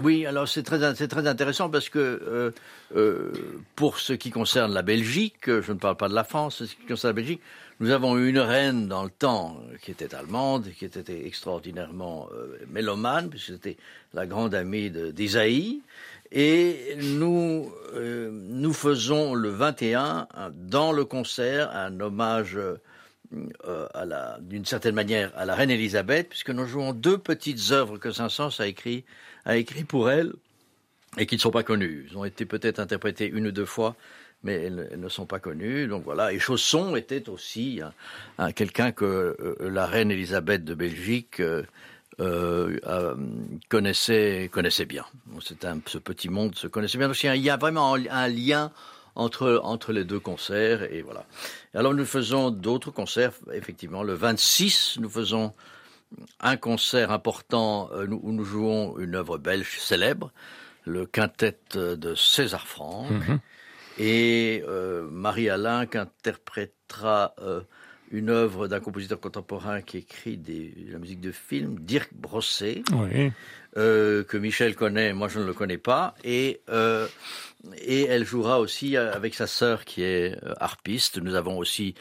oui, 0.00 0.24
alors 0.24 0.46
c'est 0.46 0.62
très, 0.62 0.94
c'est 0.94 1.08
très 1.08 1.26
intéressant 1.26 1.68
parce 1.68 1.88
que 1.88 1.98
euh, 1.98 2.52
euh, 2.94 3.32
pour 3.74 3.98
ce 3.98 4.12
qui 4.12 4.30
concerne 4.30 4.72
la 4.72 4.82
Belgique, 4.82 5.46
je 5.46 5.72
ne 5.72 5.78
parle 5.78 5.96
pas 5.96 6.08
de 6.08 6.14
la 6.14 6.22
France, 6.22 6.64
ce 6.64 6.76
qui 6.76 6.86
concerne 6.86 7.10
la 7.10 7.20
Belgique, 7.20 7.40
nous 7.80 7.90
avons 7.90 8.16
eu 8.16 8.28
une 8.28 8.38
reine 8.38 8.86
dans 8.86 9.02
le 9.02 9.10
temps 9.10 9.60
qui 9.82 9.90
était 9.90 10.14
allemande, 10.14 10.68
qui 10.78 10.84
était 10.84 11.26
extraordinairement 11.26 12.28
mélomane, 12.70 13.30
puisque 13.30 13.46
c'était 13.46 13.78
la 14.12 14.26
grande 14.26 14.54
amie 14.54 14.90
d'Isaïe. 14.90 15.82
Et 16.30 16.96
nous, 17.02 17.68
nous 17.96 18.72
faisons 18.72 19.34
le 19.34 19.48
21, 19.48 20.28
dans 20.52 20.92
le 20.92 21.04
concert, 21.04 21.74
un 21.74 21.98
hommage 21.98 22.56
euh, 23.66 23.86
d'une 24.40 24.64
certaine 24.64 24.94
manière, 24.94 25.32
à 25.36 25.44
la 25.44 25.54
reine 25.54 25.70
Elisabeth, 25.70 26.28
puisque 26.28 26.50
nous 26.50 26.66
jouons 26.66 26.92
deux 26.92 27.18
petites 27.18 27.70
œuvres 27.70 27.98
que 27.98 28.10
Saint-Saëns 28.10 28.60
a 28.60 28.66
écrit, 28.66 29.04
a 29.44 29.56
écrit 29.56 29.84
pour 29.84 30.10
elle 30.10 30.32
et 31.18 31.26
qui 31.26 31.36
ne 31.36 31.40
sont 31.40 31.50
pas 31.50 31.62
connues. 31.62 32.06
Elles 32.10 32.18
ont 32.18 32.24
été 32.24 32.44
peut-être 32.44 32.80
interprétées 32.80 33.28
une 33.28 33.46
ou 33.46 33.52
deux 33.52 33.64
fois, 33.64 33.96
mais 34.42 34.54
elles, 34.64 34.90
ne 34.96 35.08
sont 35.08 35.26
pas 35.26 35.38
connues. 35.38 35.86
Donc 35.86 36.04
voilà. 36.04 36.32
Et 36.32 36.38
Chausson 36.38 36.96
était 36.96 37.28
aussi 37.28 37.80
quelqu'un 38.54 38.92
que 38.92 39.36
euh, 39.40 39.70
la 39.70 39.86
reine 39.86 40.10
Elisabeth 40.10 40.64
de 40.64 40.74
Belgique 40.74 41.40
euh, 42.20 42.76
connaissait, 43.68 44.48
connaissait 44.52 44.84
bien. 44.84 45.04
Ce 45.86 45.98
petit 45.98 46.28
monde 46.28 46.54
se 46.54 46.66
connaissait 46.66 46.98
bien. 46.98 47.10
il 47.34 47.42
y 47.42 47.50
a 47.50 47.56
vraiment 47.56 47.94
un 47.94 48.28
lien 48.28 48.70
entre, 49.14 49.60
entre 49.62 49.92
les 49.92 50.04
deux 50.04 50.20
concerts. 50.20 50.92
Et 50.92 51.02
voilà. 51.02 51.24
Alors 51.74 51.94
nous 51.94 52.06
faisons 52.06 52.50
d'autres 52.50 52.90
concerts, 52.90 53.32
effectivement. 53.52 54.02
Le 54.02 54.14
26, 54.14 54.98
nous 55.00 55.10
faisons 55.10 55.52
un 56.40 56.56
concert 56.56 57.10
important 57.10 57.90
euh, 57.92 58.06
où 58.06 58.32
nous 58.32 58.44
jouons 58.44 58.98
une 58.98 59.14
œuvre 59.14 59.38
belge 59.38 59.78
célèbre, 59.78 60.32
le 60.84 61.06
quintet 61.06 61.58
de 61.74 62.14
César 62.14 62.66
Franck. 62.66 63.10
Mhm. 63.10 63.40
Et 63.98 64.64
euh, 64.68 65.08
Marie-Alain 65.10 65.86
qui 65.86 65.98
interprétera 65.98 67.34
euh, 67.40 67.60
une 68.10 68.28
œuvre 68.28 68.66
d'un 68.68 68.80
compositeur 68.80 69.20
contemporain 69.20 69.82
qui 69.82 69.98
écrit 69.98 70.36
des, 70.36 70.74
la 70.90 70.98
musique 70.98 71.20
de 71.20 71.32
film, 71.32 71.78
Dirk 71.80 72.10
Brosset, 72.12 72.82
que 73.74 74.36
Michel 74.36 74.74
connaît, 74.74 75.12
moi 75.12 75.28
je 75.28 75.38
ne 75.38 75.44
le 75.44 75.52
connais 75.52 75.78
pas. 75.78 76.14
Et 76.22 76.60
et 77.78 78.04
elle 78.04 78.24
jouera 78.24 78.60
aussi 78.60 78.96
euh, 78.96 79.12
avec 79.12 79.34
sa 79.34 79.46
sœur 79.46 79.84
qui 79.84 80.02
est 80.02 80.36
euh, 80.44 80.54
harpiste. 80.60 81.18
Nous 81.20 81.34
avons 81.34 81.58
aussi 81.58 81.94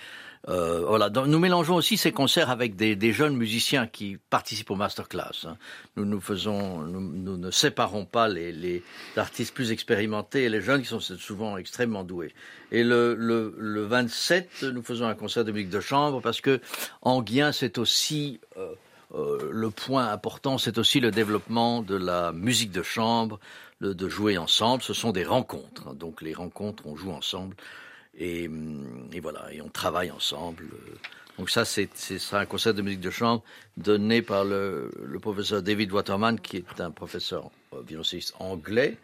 euh, 0.50 0.84
voilà, 0.86 1.10
nous 1.10 1.40
mélangeons 1.40 1.76
aussi 1.76 1.96
ces 1.96 2.12
concerts 2.12 2.50
avec 2.50 2.76
des, 2.76 3.14
jeunes 3.14 3.38
musiciens 3.38 3.88
qui 3.88 4.18
participent 4.30 4.72
au 4.72 4.76
masterclass. 4.76 5.46
Hein. 5.46 5.56
Nous 5.96 6.04
nous 6.04 6.20
faisons, 6.20 6.80
nous, 6.80 7.38
ne 7.38 7.50
séparons 7.50 8.04
pas 8.04 8.28
les, 8.28 8.84
artistes 9.16 9.54
plus 9.54 9.72
expérimentés 9.72 10.44
et 10.44 10.50
les 10.50 10.60
jeunes 10.60 10.82
qui 10.82 10.90
sont 10.90 11.00
souvent 11.00 11.56
extrêmement 11.56 12.04
doués. 12.04 12.34
Et 12.74 12.84
le, 12.84 13.16
le, 13.16 13.56
le 13.58 13.86
27, 13.86 14.64
nous 14.64 14.84
faisons 14.84 15.08
un 15.08 15.16
concert 15.16 15.46
de 15.46 15.54
musique 15.54 15.70
de 15.70 15.80
chambre 15.80 16.22
parce 16.22 16.42
que 16.42 16.60
Anguien, 17.04 17.54
c'est 17.54 17.78
aussi 17.78 18.42
euh, 19.16 19.38
le 19.52 19.70
point 19.70 20.08
important, 20.10 20.58
c'est 20.58 20.78
aussi 20.80 21.00
le 21.00 21.12
développement 21.12 21.84
de 21.84 21.96
la 21.96 22.32
musique 22.32 22.72
de 22.72 22.82
chambre, 22.82 23.40
de 23.84 24.10
jouer 24.10 24.38
ensemble. 24.38 24.84
Ce 24.84 24.94
sont 24.94 25.12
des 25.12 25.24
rencontres. 25.26 25.94
Donc 25.94 26.22
les 26.22 26.34
rencontres, 26.34 26.86
on 26.88 26.96
joue 26.96 27.12
ensemble. 27.12 27.56
et, 28.18 28.50
et, 29.12 29.20
voilà, 29.20 29.52
et 29.54 29.62
on 29.62 29.70
travaille 29.70 30.12
ensemble. 30.12 30.66
Donc 31.38 31.50
ça, 31.50 31.66
c'est 31.66 31.90
un 32.34 32.46
concert 32.46 32.74
de 32.74 32.82
musique 32.82 33.00
de 33.00 33.10
chambre 33.10 33.44
donné 33.78 34.22
par 34.22 34.46
le, 34.46 34.92
le 35.04 35.20
professeur 35.20 35.64
David 35.64 35.92
Waterman, 35.92 36.40
qui 36.40 36.58
est 36.58 36.80
un 36.80 36.92
professeur 36.92 37.50
violoncelliste 37.88 38.36
anglais, 38.40 38.98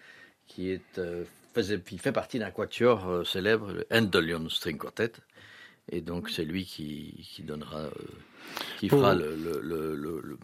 qui 0.47 0.69
est 0.69 0.99
euh, 0.99 1.23
faisait, 1.55 1.81
il 1.91 1.99
fait 1.99 2.11
partie 2.11 2.37
d'un 2.37 2.51
quatuor 2.51 3.09
euh, 3.09 3.23
célèbre, 3.23 3.71
le 3.71 3.87
Endelion 3.91 4.47
String 4.49 4.77
Quartet, 4.77 5.13
et 5.91 6.01
donc 6.01 6.29
c'est 6.29 6.45
lui 6.45 6.65
qui, 6.65 7.27
qui 7.33 7.41
donnera, 7.41 7.79
euh, 7.79 7.91
qui 8.77 8.89
fera 8.89 9.15
le, 9.15 9.35
le, 9.35 9.59
le, 9.95 10.21
le, 10.21 10.37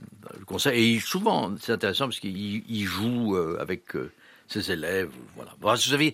concert. 0.45 0.73
Et 0.73 0.99
souvent, 0.99 1.55
c'est 1.59 1.73
intéressant 1.73 2.05
parce 2.05 2.19
qu'il 2.19 2.85
joue 2.85 3.37
avec 3.59 3.93
ses 4.47 4.71
élèves. 4.71 5.09
Voilà. 5.35 5.51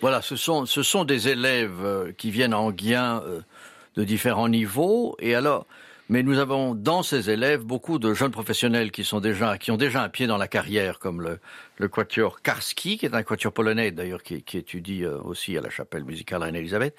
Voilà, 0.02 0.22
ce 0.22 0.36
sont, 0.36 0.65
ce 0.65 0.84
sont 0.84 1.04
des 1.06 1.28
élèves 1.28 2.13
qui 2.17 2.32
viennent 2.32 2.54
en 2.54 2.72
Guin 2.72 3.22
de 3.96 4.04
différents 4.04 4.50
niveaux. 4.50 5.15
Et 5.20 5.36
alors, 5.36 5.65
mais 6.12 6.24
nous 6.24 6.39
avons 6.39 6.76
dans 6.76 7.04
ces 7.04 7.30
élèves 7.30 7.62
beaucoup 7.63 7.98
de 7.98 8.13
jeunes 8.13 8.32
professionnels 8.32 8.91
qui 8.91 9.06
sont 9.06 9.22
déjà, 9.22 9.58
qui 9.58 9.72
ont 9.72 9.78
déjà 9.78 10.04
un 10.04 10.10
pied 10.10 10.28
dans 10.28 10.36
la 10.36 10.50
carrière, 10.50 11.00
comme 11.00 11.22
le, 11.22 11.39
le 11.78 11.88
quatuor 11.88 12.41
Karski, 12.41 12.98
qui 12.98 13.06
est 13.06 13.15
un 13.15 13.24
quatuor 13.24 13.54
polonais 13.54 13.91
d'ailleurs, 13.91 14.22
qui, 14.22 14.44
étudie 14.58 15.06
euh, 15.06 15.17
aussi 15.22 15.58
à 15.58 15.62
la 15.62 15.70
chapelle 15.70 16.04
musicale 16.04 16.44
Reine-Elisabeth. 16.44 16.98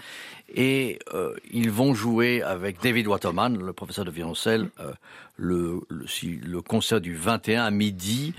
Et 0.55 0.99
euh, 1.13 1.35
ils 1.51 1.71
vont 1.71 1.93
jouer 1.93 2.41
avec 2.41 2.81
David 2.81 3.07
Waterman, 3.07 3.63
le 3.63 3.75
professeur 3.75 4.07
de 4.07 4.11
violoncelle, 4.11 4.71
euh, 4.81 4.93
le, 5.37 5.83
le, 5.91 6.07
le, 6.43 6.63
concert 6.63 7.03
du 7.03 7.15
21 7.15 7.65
à 7.65 7.71
midi. 7.71 8.33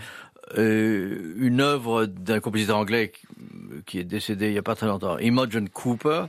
Euh, 0.57 1.33
une 1.37 1.61
œuvre 1.61 2.05
d'un 2.05 2.39
compositeur 2.39 2.77
anglais 2.77 3.11
qui, 3.85 3.99
est 3.99 4.03
décédé 4.03 4.47
il 4.47 4.51
n'y 4.51 4.57
a 4.57 4.63
pas 4.63 4.75
très 4.75 4.87
longtemps, 4.87 5.17
Imogen 5.17 5.69
Cooper, 5.69 6.25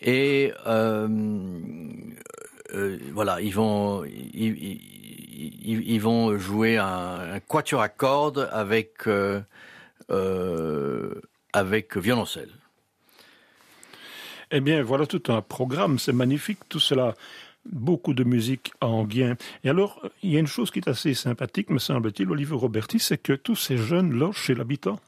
et 0.00 0.52
euh, 0.66 1.08
euh, 2.74 2.98
voilà, 3.12 3.40
ils 3.40 3.54
vont, 3.54 4.04
jouer 6.38 6.78
un, 6.78 7.40
quatuor 7.46 7.80
à 7.80 7.88
cordes 7.88 8.50
avec 8.52 9.06
violoncelle. 11.96 12.50
Eh 14.50 14.60
bien, 14.60 14.82
voilà 14.82 15.06
tout 15.06 15.22
un 15.32 15.40
programme, 15.40 15.98
c'est 15.98 16.12
magnifique, 16.12 16.58
tout 16.68 16.80
cela. 16.80 17.14
Beaucoup 17.72 18.14
de 18.14 18.24
musique 18.24 18.72
en 18.80 19.04
guien. 19.04 19.36
Et 19.64 19.70
alors, 19.70 20.00
il 20.22 20.30
y 20.30 20.36
a 20.36 20.40
une 20.40 20.46
chose 20.46 20.70
qui 20.70 20.78
est 20.78 20.88
assez 20.88 21.14
sympathique, 21.14 21.70
me 21.70 21.78
semble-t-il, 21.78 22.30
Olivier 22.30 22.54
Roberti, 22.54 22.98
c'est 22.98 23.18
que 23.18 23.32
tous 23.32 23.56
ces 23.56 23.76
jeunes 23.76 24.12
logent 24.12 24.38
chez 24.38 24.54
l'habitant. 24.54 24.98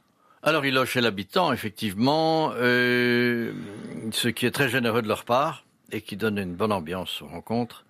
Alors, 0.42 0.64
ils 0.64 0.74
logent 0.74 0.90
chez 0.90 1.00
l'habitant, 1.00 1.52
effectivement, 1.52 2.52
euh, 2.54 3.52
ce 4.12 4.28
qui 4.28 4.46
est 4.46 4.50
très 4.50 4.68
généreux 4.68 5.02
de 5.02 5.08
leur 5.08 5.24
part 5.24 5.64
et 5.92 6.00
qui 6.00 6.16
donne 6.16 6.38
une 6.38 6.54
bonne 6.54 6.72
ambiance 6.72 7.22
aux 7.22 7.26
rencontres. 7.26 7.85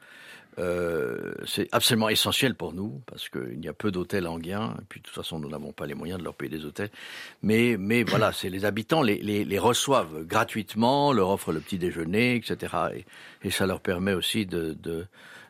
Euh, 0.58 1.34
c'est 1.46 1.68
absolument 1.72 2.08
essentiel 2.08 2.54
pour 2.54 2.72
nous 2.72 3.02
parce 3.06 3.28
qu'il 3.28 3.62
y 3.62 3.68
a 3.68 3.74
peu 3.74 3.90
d'hôtels 3.90 4.26
en 4.26 4.38
Guin 4.38 4.74
et 4.78 4.84
puis 4.88 5.00
de 5.00 5.04
toute 5.04 5.14
façon 5.14 5.38
nous 5.38 5.50
n'avons 5.50 5.72
pas 5.72 5.86
les 5.86 5.94
moyens 5.94 6.18
de 6.18 6.24
leur 6.24 6.34
payer 6.34 6.50
des 6.50 6.64
hôtels. 6.64 6.90
Mais 7.42 7.76
mais 7.78 8.02
voilà 8.08 8.32
c'est 8.32 8.48
les 8.48 8.64
habitants 8.64 9.02
les, 9.02 9.18
les, 9.18 9.44
les, 9.44 9.58
reçoivent 9.58 10.24
gratuitement 10.24 11.12
leur 11.12 11.28
offrent 11.28 11.52
le 11.52 11.60
petit 11.60 11.76
déjeuner 11.76 12.36
etc 12.36 12.74
et, 12.94 13.04
et 13.46 13.50
ça 13.50 13.66
leur 13.66 13.80
permet 13.80 14.14
aussi 14.14 14.46
de, 14.46 14.72
de 14.72 15.06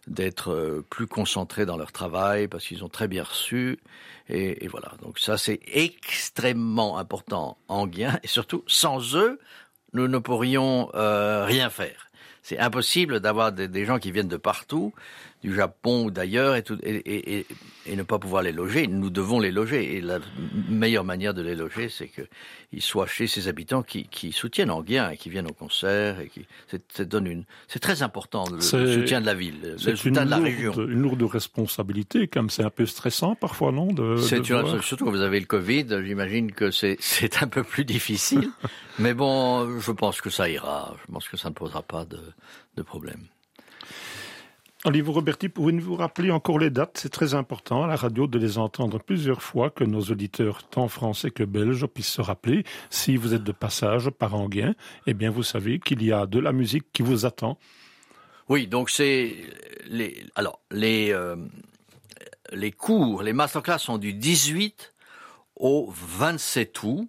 d'être 0.09 0.53
euh, 0.53 0.85
plus 0.89 1.07
concentrés 1.07 1.67
dans 1.67 1.77
leur 1.77 1.93
travail 1.93 2.49
parce 2.49 2.65
qu'ils 2.67 2.85
ont 2.85 2.89
très 2.89 3.09
bien 3.09 3.25
reçu. 3.25 3.81
Et, 4.29 4.65
et 4.65 4.69
voilà. 4.69 4.93
Donc 5.03 5.19
ça 5.19 5.39
c'est 5.39 5.61
extrêmement 5.73 6.99
important 6.99 7.59
en 7.69 7.87
Guin 7.87 8.19
et 8.23 8.27
surtout 8.27 8.65
sans 8.67 9.17
eux 9.17 9.39
nous 9.93 10.09
ne 10.09 10.19
pourrions 10.19 10.91
euh, 10.95 11.45
rien 11.45 11.71
faire 11.71 12.06
c'est 12.47 12.61
impossible 12.61 13.19
d'avoir 13.19 13.51
des, 13.51 13.85
gens 13.85 13.99
qui 13.99 14.13
viennent 14.13 14.29
de 14.29 14.37
partout, 14.37 14.95
du 15.47 15.55
Japon 15.55 16.07
ou 16.07 16.11
d'ailleurs, 16.11 16.57
et, 16.57 16.65
et, 16.83 17.39
et, 17.39 17.47
et 17.87 17.95
ne 17.95 18.03
pas 18.03 18.19
pouvoir 18.19 18.43
les 18.43 18.51
loger. 18.51 18.89
Nous 18.89 19.11
devons 19.11 19.39
les 19.39 19.53
loger. 19.53 19.95
Et 19.97 20.01
la 20.01 20.19
meilleure 20.69 21.05
manière 21.05 21.35
de 21.35 21.43
les 21.43 21.55
loger, 21.55 21.89
c'est 21.89 22.09
qu'ils 22.09 22.83
soient 22.83 23.07
chez 23.07 23.29
ces 23.29 23.47
habitants 23.47 23.85
qui, 23.85 24.09
qui 24.09 24.33
soutiennent 24.33 24.73
Anguien 24.73 25.11
et 25.11 25.17
qui 25.17 25.31
viennent 25.31 25.47
au 25.47 25.53
concert. 25.53 26.19
Et 26.19 26.29
qui, 26.29 26.47
c'est, 26.67 27.03
donne 27.03 27.29
une, 27.29 27.45
c'est 27.69 27.79
très 27.79 28.03
important 28.03 28.45
le, 28.51 28.57
le, 28.57 28.61
soutien 28.61 29.21
de 29.21 29.27
la 29.27 29.35
ville, 29.35 29.55
le 29.63 29.95
soutien 29.95 30.25
de 30.25 30.31
la 30.31 30.39
lourde, 30.39 30.49
région. 30.49 30.73
une 30.75 31.03
lourde 31.03 31.23
responsabilité, 31.23 32.27
comme 32.27 32.51
c'est 32.51 32.65
un 32.65 32.71
peu 32.71 32.85
stressant 32.85 33.37
parfois, 33.37 33.71
non 33.71 33.87
de, 33.87 34.17
C'est 34.17 34.41
de 34.41 34.53
une, 34.53 34.61
voir... 34.63 34.83
surtout 34.83 35.05
quand 35.05 35.13
vous 35.13 35.21
avez 35.21 35.39
le 35.39 35.47
Covid, 35.47 35.87
j'imagine 36.05 36.51
que 36.51 36.73
c'est, 36.73 36.97
c'est 36.99 37.41
un 37.45 37.47
peu 37.47 37.63
plus 37.63 37.85
difficile. 37.85 38.51
Mais 38.99 39.15
bon, 39.15 39.79
je 39.79 39.93
pense 39.93 40.21
que 40.21 40.31
ça 40.31 40.49
ira. 40.51 40.97
Je 41.07 41.13
pense 41.13 41.29
que 41.29 41.37
ça 41.37 41.51
ne 41.51 41.55
posera 41.55 41.83
pas 41.83 42.05
de, 42.05 42.19
de 42.77 42.83
problème. 42.83 43.21
Olivier 44.87 45.13
Roberti, 45.13 45.49
pouvez-vous 45.49 45.81
vous 45.81 45.97
rappeler 45.97 46.31
encore 46.31 46.61
les 46.61 46.71
dates? 46.71 46.99
C'est 47.03 47.09
très 47.09 47.35
important 47.35 47.83
à 47.83 47.89
la 47.89 47.97
radio 47.97 48.29
de 48.29 48.39
les 48.39 48.57
entendre 48.57 49.01
plusieurs 49.01 49.43
fois, 49.43 49.69
que 49.69 49.83
nos 49.83 50.01
auditeurs, 50.01 50.63
tant 50.63 50.87
français 50.87 51.33
que 51.33 51.43
belges, 51.43 51.87
puissent 51.87 52.13
se 52.13 52.21
rappeler. 52.21 52.63
Si 52.89 53.17
vous 53.17 53.35
êtes 53.35 53.43
de 53.43 53.51
passage 53.51 54.11
par 54.11 54.37
Anguien, 54.37 54.77
eh 55.09 55.13
bien 55.13 55.29
vous 55.29 55.43
savez 55.43 55.81
qu'il 55.81 56.05
y 56.05 56.13
a 56.13 56.27
de 56.27 56.39
la 56.39 56.53
musique 56.53 56.85
qui 56.93 57.03
vous 57.03 57.27
attend. 57.27 57.59
Oui, 58.49 58.69
donc 58.69 58.89
c'est 58.89 59.35
les 59.89 60.25
alors 60.37 60.61
les 60.71 61.11
euh, 61.11 61.35
les 62.53 62.71
cours, 62.71 63.25
les 63.25 63.33
masterclass 63.33 63.81
sont 63.81 63.99
du 63.99 64.13
18 64.13 64.95
au 65.57 65.93
27 65.93 66.81
août. 66.85 67.09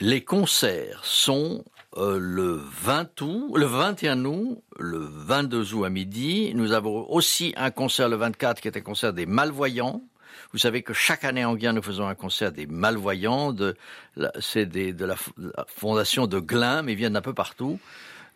Les 0.00 0.24
concerts 0.24 1.04
sont 1.04 1.64
euh, 1.96 2.18
le 2.20 2.60
20 2.82 3.20
août, 3.22 3.52
le 3.54 3.66
21 3.66 4.24
août, 4.24 4.62
le 4.78 4.98
22 4.98 5.74
août 5.74 5.84
à 5.84 5.90
midi. 5.90 6.52
Nous 6.54 6.72
avons 6.72 7.08
aussi 7.10 7.54
un 7.56 7.70
concert 7.70 8.08
le 8.08 8.16
24 8.16 8.60
qui 8.60 8.68
est 8.68 8.76
un 8.76 8.80
concert 8.80 9.12
des 9.12 9.26
malvoyants. 9.26 10.02
Vous 10.52 10.58
savez 10.58 10.82
que 10.82 10.92
chaque 10.92 11.24
année 11.24 11.44
en 11.44 11.54
Guyane, 11.54 11.76
nous 11.76 11.82
faisons 11.82 12.06
un 12.06 12.14
concert 12.14 12.52
des 12.52 12.66
malvoyants. 12.66 13.52
De, 13.52 13.76
c'est 14.40 14.66
de 14.66 15.04
la, 15.04 15.14
fondation 15.66 16.26
de 16.26 16.40
Glin, 16.40 16.82
mais 16.82 16.92
ils 16.92 16.98
viennent 16.98 17.14
d'un 17.14 17.22
peu 17.22 17.34
partout. 17.34 17.78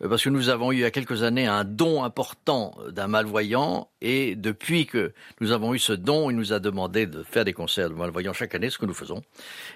Parce 0.07 0.23
que 0.23 0.29
nous 0.29 0.49
avons 0.49 0.71
eu 0.71 0.75
il 0.75 0.81
y 0.81 0.85
a 0.85 0.91
quelques 0.91 1.23
années 1.23 1.45
un 1.45 1.65
don 1.65 2.03
important 2.03 2.77
d'un 2.89 3.07
malvoyant 3.07 3.89
et 4.01 4.35
depuis 4.35 4.85
que 4.85 5.11
nous 5.41 5.51
avons 5.51 5.73
eu 5.73 5.79
ce 5.79 5.91
don, 5.91 6.29
il 6.29 6.37
nous 6.37 6.53
a 6.53 6.59
demandé 6.59 7.05
de 7.05 7.21
faire 7.23 7.43
des 7.43 7.53
concerts 7.53 7.89
de 7.89 7.95
malvoyants 7.95 8.31
chaque 8.31 8.55
année, 8.55 8.69
ce 8.69 8.77
que 8.77 8.85
nous 8.85 8.93
faisons. 8.93 9.21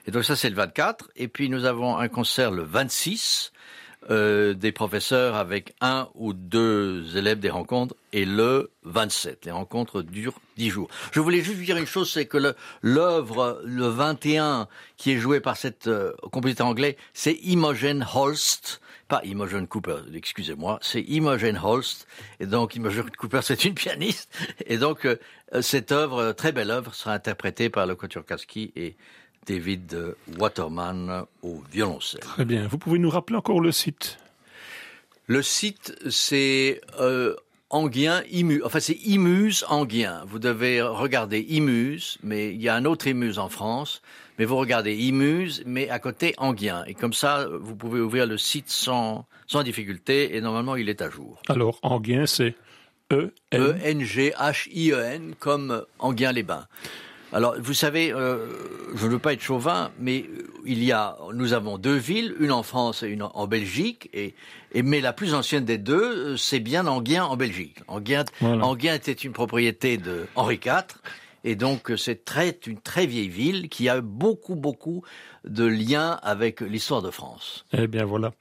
Et 0.07 0.11
donc 0.11 0.23
ça 0.23 0.37
c'est 0.37 0.49
le 0.49 0.55
24. 0.55 1.09
Et 1.17 1.27
puis 1.27 1.49
nous 1.49 1.65
avons 1.65 1.97
un 1.97 2.07
concert 2.07 2.51
le 2.51 2.63
26 2.63 3.51
euh, 4.09 4.53
des 4.53 4.73
professeurs 4.73 5.35
avec 5.35 5.75
un 5.79 6.09
ou 6.15 6.33
deux 6.33 7.15
élèves 7.15 7.39
des 7.39 7.49
rencontres 7.49 7.95
et 8.11 8.25
le 8.25 8.71
27. 8.83 9.45
Les 9.45 9.51
rencontres 9.51 10.01
durent 10.01 10.39
dix 10.57 10.69
jours. 10.69 10.89
Je 11.13 11.21
voulais 11.21 11.41
juste 11.41 11.57
vous 11.57 11.63
dire 11.63 11.77
une 11.77 11.85
chose, 11.85 12.11
c'est 12.11 12.25
que 12.25 12.37
l'œuvre, 12.81 13.61
le, 13.63 13.77
le 13.77 13.87
21, 13.87 14.67
qui 14.97 15.11
est 15.11 15.19
joué 15.19 15.39
par 15.39 15.55
cette 15.55 15.87
euh, 15.87 16.11
compositeur 16.33 16.67
anglais, 16.67 16.97
c'est 17.13 17.33
Imogen 17.43 18.05
Holst, 18.13 18.81
pas 19.13 19.21
Imogen 19.25 19.67
Cooper, 19.67 19.97
excusez-moi, 20.15 20.79
c'est 20.81 21.01
Imogen 21.01 21.55
Holst, 21.63 22.07
et 22.39 22.47
donc 22.47 22.75
Imogen 22.75 23.07
Cooper 23.19 23.41
c'est 23.43 23.63
une 23.63 23.75
pianiste, 23.75 24.27
et 24.65 24.77
donc 24.77 25.05
euh, 25.05 25.17
cette 25.61 25.91
œuvre, 25.91 26.31
très 26.31 26.51
belle 26.51 26.71
œuvre, 26.71 26.95
sera 26.95 27.13
interprétée 27.13 27.69
par 27.69 27.85
le 27.85 27.93
Quatuor 27.95 28.25
Kaski 28.25 28.73
et 28.75 28.95
David 29.45 30.15
Waterman 30.39 31.25
au 31.43 31.61
violoncelle. 31.71 32.21
Très 32.21 32.45
bien. 32.45 32.65
Vous 32.65 32.79
pouvez 32.79 32.97
nous 32.97 33.11
rappeler 33.11 33.37
encore 33.37 33.61
le 33.61 33.71
site? 33.71 34.17
Le 35.27 35.43
site, 35.43 35.95
c'est 36.09 36.81
euh, 36.99 37.35
Anguien 37.69 38.23
Imu. 38.31 38.63
Enfin, 38.63 38.79
c'est 38.79 38.97
Imuse 39.05 39.63
Anguien. 39.69 40.23
Vous 40.25 40.39
devez 40.39 40.81
regarder 40.81 41.39
Imuse, 41.39 42.17
mais 42.23 42.51
il 42.51 42.61
y 42.63 42.67
a 42.67 42.73
un 42.73 42.85
autre 42.85 43.05
Imuse 43.05 43.37
en 43.37 43.49
France. 43.49 44.01
Mais 44.39 44.45
vous 44.45 44.57
regardez 44.57 44.95
Imuse, 44.95 45.63
mais 45.65 45.89
à 45.89 45.99
côté 45.99 46.33
Anguien. 46.37 46.83
Et 46.87 46.93
comme 46.93 47.13
ça, 47.13 47.47
vous 47.61 47.75
pouvez 47.75 47.99
ouvrir 47.99 48.25
le 48.25 48.37
site 48.37 48.69
sans, 48.69 49.25
sans 49.47 49.63
difficulté 49.63 50.35
et 50.35 50.41
normalement, 50.41 50.75
il 50.75 50.89
est 50.89 51.01
à 51.01 51.09
jour. 51.09 51.41
Alors, 51.49 51.79
Anguien, 51.83 52.25
c'est 52.25 52.55
E-N-G-H-I-E-N, 53.11 54.01
-E 55.31 55.35
comme 55.39 55.83
Anguien-les-Bains. 55.99 56.67
Alors, 57.33 57.55
vous 57.59 57.73
savez, 57.73 58.13
euh, 58.13 58.47
je 58.93 59.07
ne 59.07 59.11
veux 59.11 59.19
pas 59.19 59.33
être 59.33 59.41
chauvin, 59.41 59.91
mais 59.99 60.25
il 60.65 60.83
y 60.83 60.91
a, 60.91 61.17
nous 61.33 61.53
avons 61.53 61.79
deux 61.79 61.95
villes, 61.95 62.35
une 62.39 62.51
en 62.51 62.61
France 62.61 63.01
et 63.01 63.07
une 63.07 63.23
en 63.23 63.47
Belgique, 63.47 64.07
et, 64.13 64.35
et 64.73 64.83
mais 64.83 65.01
la 65.01 65.13
plus 65.13 65.33
ancienne 65.33 65.65
des 65.65 65.79
deux, 65.79 66.37
c'est 66.37 66.59
bien 66.59 66.85
Anguien 66.85 67.25
en 67.25 67.35
Belgique. 67.35 67.77
Anguien, 67.87 68.25
voilà. 68.39 68.63
Anguien 68.63 68.93
était 68.93 69.13
une 69.13 69.31
propriété 69.31 69.97
de 69.97 70.27
Henri 70.35 70.59
IV, 70.63 70.83
et 71.43 71.55
donc 71.55 71.91
c'est 71.97 72.25
très, 72.25 72.57
une 72.67 72.79
très 72.79 73.05
vieille 73.05 73.29
ville 73.29 73.69
qui 73.69 73.89
a 73.89 74.01
beaucoup, 74.01 74.55
beaucoup 74.55 75.03
de 75.45 75.65
liens 75.65 76.19
avec 76.23 76.61
l'histoire 76.61 77.01
de 77.01 77.11
France. 77.11 77.65
Eh 77.73 77.87
bien 77.87 78.05
voilà. 78.05 78.31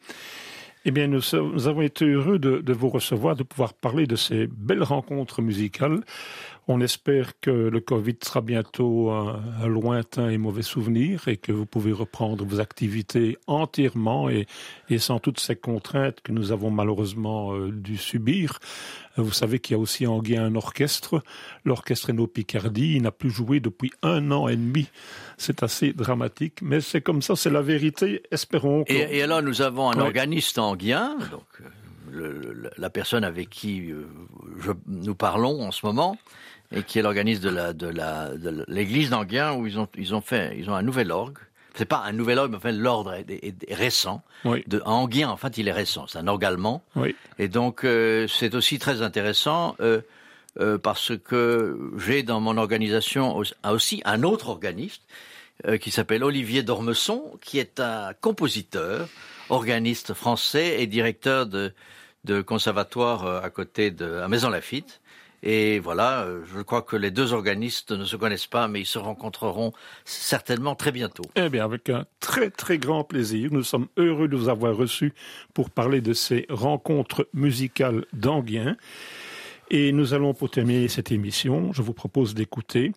Eh 0.85 0.91
bien, 0.91 1.07
nous, 1.07 1.23
avons 1.35 1.83
été 1.83 2.05
heureux 2.05 2.41
de 2.41 2.73
vous 2.73 2.89
recevoir, 2.89 3.37
de 3.37 3.45
pouvoir 3.45 3.73
parler 3.73 4.09
de 4.09 4.17
ces 4.17 4.49
belles 4.49 4.83
rencontres 4.83 5.41
musicales 5.41 6.01
On 6.69 6.81
espère 6.81 7.33
que 7.41 7.51
le 7.51 7.81
Covid 7.81 8.17
sera 8.23 8.41
bientôt 8.41 9.11
un, 9.11 9.67
lointain 9.67 10.29
et 10.31 10.39
mauvais 10.39 10.63
souvenir 10.63 11.27
et 11.27 11.37
que 11.37 11.51
vous 11.51 11.67
pouvez 11.67 11.91
reprendre 11.91 12.45
vos 12.45 12.61
activités 12.61 13.37
entièrement 13.49 14.29
et, 14.29 14.47
sans 14.99 15.19
toutes 15.19 15.41
ces 15.41 15.57
contraintes 15.57 16.21
que 16.21 16.31
nous 16.31 16.53
avons 16.53 16.71
malheureusement 16.71 17.53
euh, 17.55 17.73
dû 17.73 17.97
subir. 17.97 18.61
Vous 19.17 19.33
savez 19.33 19.59
qu'il 19.59 19.75
y 19.75 19.79
a 19.79 19.81
aussi 19.81 20.07
en 20.07 20.23
Guy 20.23 20.37
un 20.37 20.55
orchestre, 20.55 21.23
l'orchestre 21.65 22.11
Eno 22.11 22.29
Picardie. 22.29 22.95
Il 22.97 23.03
n'a 23.03 23.11
plus 23.11 23.31
joué 23.31 23.59
depuis 23.59 23.91
un 24.03 24.31
an 24.31 24.47
et 24.47 24.57
demi. 24.57 24.89
C'est 25.39 25.65
assez 25.65 25.93
dramatique, 25.93 26.61
mais 26.63 26.81
c'est 26.81 27.01
comme 27.01 27.23
ça, 27.23 27.35
c'est 27.35 27.51
la 27.51 27.63
vérité. 27.63 28.23
Espérons. 28.31 28.85
Et, 28.87 29.19
et, 29.19 29.23
alors, 29.23 29.43
nous 29.43 29.63
avons 29.63 29.91
un 29.91 29.99
organiste 29.99 30.59
en 30.59 30.77
Guien, 30.77 31.17
donc 31.31 31.63
la 32.13 32.91
personne 32.91 33.25
avec 33.25 33.51
qui 33.51 33.91
euh, 33.91 34.07
nous 34.87 35.15
parlons 35.15 35.63
en 35.63 35.73
ce 35.73 35.85
moment, 35.87 36.19
et 36.75 36.83
qui 36.83 36.99
est 36.99 37.03
l'organiste 37.03 37.43
de 37.43 37.51
la 37.51 37.73
de 37.73 38.65
l'église 38.69 39.11
d'Anguien 39.11 39.55
où 39.55 39.67
ils 39.67 39.79
ont 39.79 39.89
ils 39.97 40.15
ont 40.15 40.21
fait 40.21 40.55
ils 40.59 40.71
ont 40.71 40.75
un 40.75 40.83
nouvel 40.83 41.11
orgue. 41.11 41.39
C'est 41.75 41.87
pas 41.87 42.03
un 42.05 42.13
nouvel 42.13 42.39
orgue, 42.39 42.51
mais 42.51 42.59
enfin 42.59 42.73
l'ordre 42.73 43.15
est, 43.15 43.75
récent. 43.75 44.23
De 44.45 44.83
Anguien, 44.85 45.31
en 45.31 45.39
fait, 45.39 45.57
il 45.57 45.69
est 45.69 45.73
récent. 45.73 46.07
C'est 46.07 46.19
un 46.19 46.29
orgue 46.29 46.45
allemand. 46.45 46.83
Et 47.39 47.49
donc 47.49 47.85
euh, 47.85 48.27
c'est 48.29 48.55
aussi 48.55 48.79
très 48.79 49.01
intéressant 49.01 49.77
euh, 49.81 50.03
parce 50.83 51.13
que 51.17 51.79
j'ai 51.97 52.23
dans 52.23 52.41
mon 52.41 52.59
organisation 52.59 53.41
aussi 53.65 54.03
un 54.05 54.23
autre 54.23 54.49
organiste 54.49 55.03
qui 55.81 55.93
s'appelle 55.93 56.25
Olivier 56.25 56.63
Dormesson, 56.65 57.39
qui 57.41 57.59
est 57.59 57.79
un 57.79 58.13
compositeur, 58.21 59.07
organiste 59.49 60.15
français 60.15 60.83
et 60.83 60.87
directeur 60.87 61.47
de 61.47 61.73
de 62.25 62.41
conservatoire 62.41 63.27
euh, 63.27 63.41
à 63.41 63.51
côté 63.51 63.91
de 63.91 64.19
à 64.19 64.29
Maison 64.29 64.51
Lafitte. 64.51 65.01
Et 65.43 65.81
voilà, 65.81 66.23
euh, 66.23 66.43
je 66.55 66.61
crois 66.61 66.83
que 66.83 66.95
les 66.95 67.11
deux 67.11 67.33
organistes 67.33 67.91
ne 67.91 68.05
se 68.05 68.15
connaissent 68.15 68.47
pas, 68.47 68.69
mais 68.69 68.81
ils 68.81 68.87
se 68.87 68.99
rencontreront 68.99 69.73
certainement 70.05 70.77
très 70.77 70.93
bientôt. 70.93 71.25
Eh 71.35 71.49
bien, 71.49 71.65
avec 71.65 71.91
un 71.91 72.05
très 72.21 72.51
très 72.51 72.79
grand 72.79 73.03
plaisir. 73.03 73.49
Nous 73.51 73.65
sommes 73.65 73.89
heureux 73.97 74.29
de 74.29 74.37
vous 74.37 74.49
avoir 74.49 74.77
reçus 74.77 75.13
pour 75.53 75.71
parler 75.71 76.01
de 76.01 76.13
ces 76.13 76.47
rencontres 76.49 77.29
musicales 77.35 78.05
d'Anguien. 78.13 78.77
Et 79.75 79.91
nous 79.91 80.13
allons, 80.13 80.35
pour 80.35 80.51
terminer 80.51 80.87
cette 80.89 81.13
émission, 81.13 81.73
je 81.73 81.81
vous 81.81 81.95
propose 81.95 82.35
d'écouter 82.35 82.93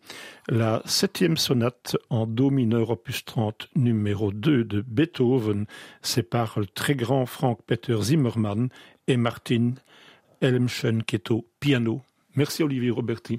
la 0.50 0.82
septième 0.84 1.38
sonate 1.38 1.96
en 2.10 2.28
Do 2.28 2.50
mineur 2.50 2.90
opus 2.90 3.24
30 3.24 3.70
numéro 3.78 4.34
2 4.34 4.66
de 4.66 4.82
Beethoven. 4.82 5.68
C'est 6.02 6.30
par 6.30 6.60
le 6.60 6.66
très 6.66 6.96
grand 6.96 7.26
Frank 7.26 7.60
Peter 7.66 7.96
Zimmermann 8.02 8.68
et 9.08 9.18
Martin 9.18 9.74
Elmschen 10.42 11.04
qui 11.04 11.16
est 11.16 11.32
au 11.32 11.46
piano. 11.60 12.02
Merci 12.36 12.64
Olivier 12.64 12.92
Roberti. 12.92 13.38